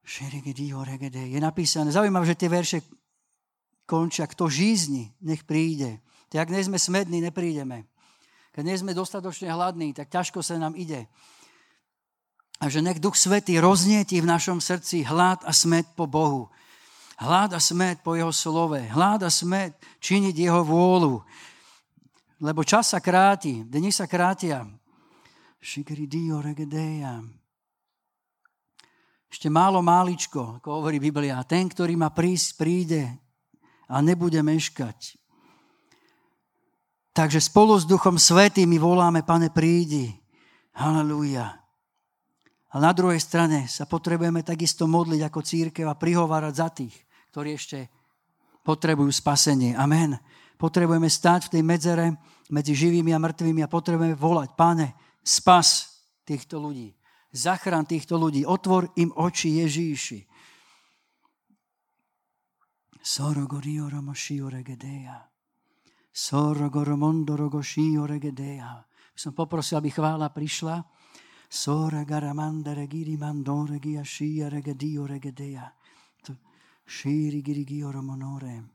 Je 0.06 1.39
napísané, 1.41 1.89
zaujímavé, 1.89 2.26
že 2.30 2.38
tie 2.38 2.49
verše 2.49 2.80
končia, 3.89 4.30
kto 4.30 4.45
žízni, 4.45 5.12
nech 5.22 5.43
príde. 5.43 5.99
Tak 6.30 6.47
ak 6.47 6.53
nie 6.53 6.62
sme 6.62 6.78
smední, 6.78 7.22
neprídeme. 7.26 7.89
Keď 8.53 8.64
nie 8.64 8.78
sme 8.78 8.93
dostatočne 8.95 9.51
hladní, 9.51 9.91
tak 9.91 10.14
ťažko 10.14 10.45
sa 10.45 10.56
nám 10.62 10.78
ide. 10.78 11.10
A 12.64 12.72
že 12.72 12.80
nech 12.80 13.03
Duch 13.03 13.20
Svetý 13.20 13.60
roznieti 13.60 14.22
v 14.22 14.30
našom 14.30 14.64
srdci 14.64 15.03
hlad 15.03 15.43
a 15.43 15.51
smet 15.51 15.91
po 15.97 16.08
Bohu. 16.08 16.47
Hlad 17.20 17.51
a 17.51 17.60
smet 17.60 17.99
po 17.99 18.16
Jeho 18.16 18.32
slove. 18.32 18.80
Hlad 18.80 19.28
a 19.28 19.32
smet 19.34 19.76
činiť 19.99 20.36
Jeho 20.38 20.64
vôľu 20.64 21.20
lebo 22.41 22.68
čas 22.68 22.91
sa 22.91 22.99
kráti, 22.99 23.64
dni 23.64 23.91
sa 23.91 24.08
krátia. 24.10 24.68
Dio 26.06 26.43
regedeja. 26.43 27.24
Ešte 29.36 29.52
málo 29.52 29.84
máličko, 29.84 30.64
ako 30.64 30.80
hovorí 30.80 30.96
Biblia. 30.96 31.44
Ten, 31.44 31.68
ktorý 31.68 32.00
má 32.00 32.08
prísť, 32.08 32.56
príde 32.56 33.04
a 33.92 34.00
nebude 34.00 34.40
meškať. 34.40 35.20
Takže 37.12 37.44
spolu 37.44 37.76
s 37.76 37.84
Duchom 37.84 38.16
Svetým 38.16 38.72
my 38.72 38.80
voláme, 38.80 39.28
Pane, 39.28 39.52
prídi. 39.52 40.08
Halelúja. 40.72 41.52
A 42.72 42.76
na 42.80 42.96
druhej 42.96 43.20
strane 43.20 43.68
sa 43.68 43.84
potrebujeme 43.84 44.40
takisto 44.40 44.88
modliť 44.88 45.28
ako 45.28 45.40
církev 45.44 45.84
a 45.84 46.00
prihovárať 46.00 46.54
za 46.56 46.68
tých, 46.72 46.96
ktorí 47.36 47.60
ešte 47.60 47.92
potrebujú 48.64 49.12
spasenie. 49.12 49.76
Amen. 49.76 50.16
Potrebujeme 50.56 51.12
stať 51.12 51.52
v 51.52 51.60
tej 51.60 51.64
medzere 51.68 52.16
medzi 52.48 52.72
živými 52.72 53.12
a 53.12 53.20
mŕtvými 53.20 53.68
a 53.68 53.68
potrebujeme 53.68 54.16
volať, 54.16 54.56
páne, 54.56 54.96
spas 55.28 55.92
týchto 56.24 56.56
ľudí. 56.56 56.96
Zachrán 57.36 57.84
týchto 57.84 58.16
ľudí. 58.16 58.48
Otvor 58.48 58.96
im 58.96 59.12
oči 59.12 59.60
Ježíši. 59.60 60.20
Sorogorioromo 63.04 64.16
regedea. 64.48 65.20
Sorogoromondorogo 66.16 67.60
regedea. 68.08 68.80
Som 69.12 69.36
poprosil, 69.36 69.84
aby 69.84 69.92
chvála 69.92 70.32
prišla. 70.32 70.80
Sora 71.52 72.04
garamandere 72.08 72.88
giri 72.88 73.20
mandore 73.20 73.80
gia 73.80 74.02
shia 74.02 74.50
regedio 74.50 75.06
regedea. 75.06 75.68
Shiri 76.88 77.42
giri 77.44 77.66
gio 77.66 77.92
romonore. 77.92 78.74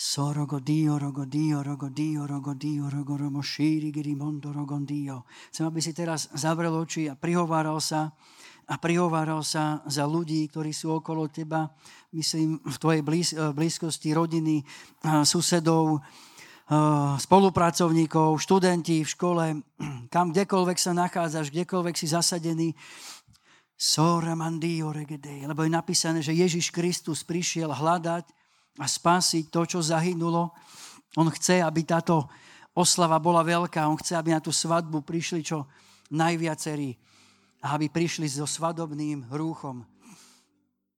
Sorogodio, 0.00 0.96
rogodio, 0.96 1.60
rogodio, 1.60 2.24
rogodio, 2.24 2.88
rogoromo 2.88 3.44
šíri, 3.44 3.92
girimondo, 3.92 4.48
rogondio. 4.48 5.28
Chcem, 5.52 5.68
aby 5.68 5.76
si 5.84 5.92
teraz 5.92 6.32
zavrel 6.32 6.72
oči 6.72 7.12
a 7.12 7.20
prihováral 7.20 7.76
sa 7.84 8.08
a 8.64 8.80
prihováral 8.80 9.44
sa 9.44 9.84
za 9.84 10.08
ľudí, 10.08 10.48
ktorí 10.48 10.72
sú 10.72 10.96
okolo 10.96 11.28
teba, 11.28 11.68
myslím, 12.16 12.64
v 12.64 12.76
tvojej 12.80 13.02
blíz, 13.04 13.36
eh, 13.36 13.52
blízkosti 13.52 14.16
rodiny, 14.16 14.64
eh, 14.64 15.20
susedov, 15.20 16.00
eh, 16.00 16.00
spolupracovníkov, 17.20 18.40
študenti 18.40 19.04
v 19.04 19.12
škole, 19.12 19.44
kam 20.14 20.32
kdekoľvek 20.32 20.80
sa 20.80 20.96
nachádzaš, 20.96 21.52
kdekoľvek 21.52 21.94
si 22.00 22.08
zasadený. 22.08 22.72
Sora 23.76 24.32
mandio 24.32 24.96
regedej, 24.96 25.44
lebo 25.44 25.60
je 25.60 25.76
napísané, 25.76 26.24
že 26.24 26.32
Ježiš 26.32 26.72
Kristus 26.72 27.20
prišiel 27.20 27.68
hľadať 27.68 28.39
a 28.80 28.84
spásiť 28.88 29.52
to, 29.52 29.60
čo 29.68 29.78
zahynulo. 29.84 30.48
On 31.20 31.28
chce, 31.28 31.60
aby 31.60 31.84
táto 31.84 32.24
oslava 32.72 33.20
bola 33.20 33.44
veľká. 33.44 33.84
On 33.84 34.00
chce, 34.00 34.16
aby 34.16 34.32
na 34.32 34.40
tú 34.40 34.48
svadbu 34.48 35.04
prišli 35.04 35.44
čo 35.44 35.68
najviacerí 36.08 36.96
a 37.60 37.76
aby 37.76 37.92
prišli 37.92 38.24
so 38.24 38.48
svadobným 38.48 39.28
rúchom. 39.28 39.84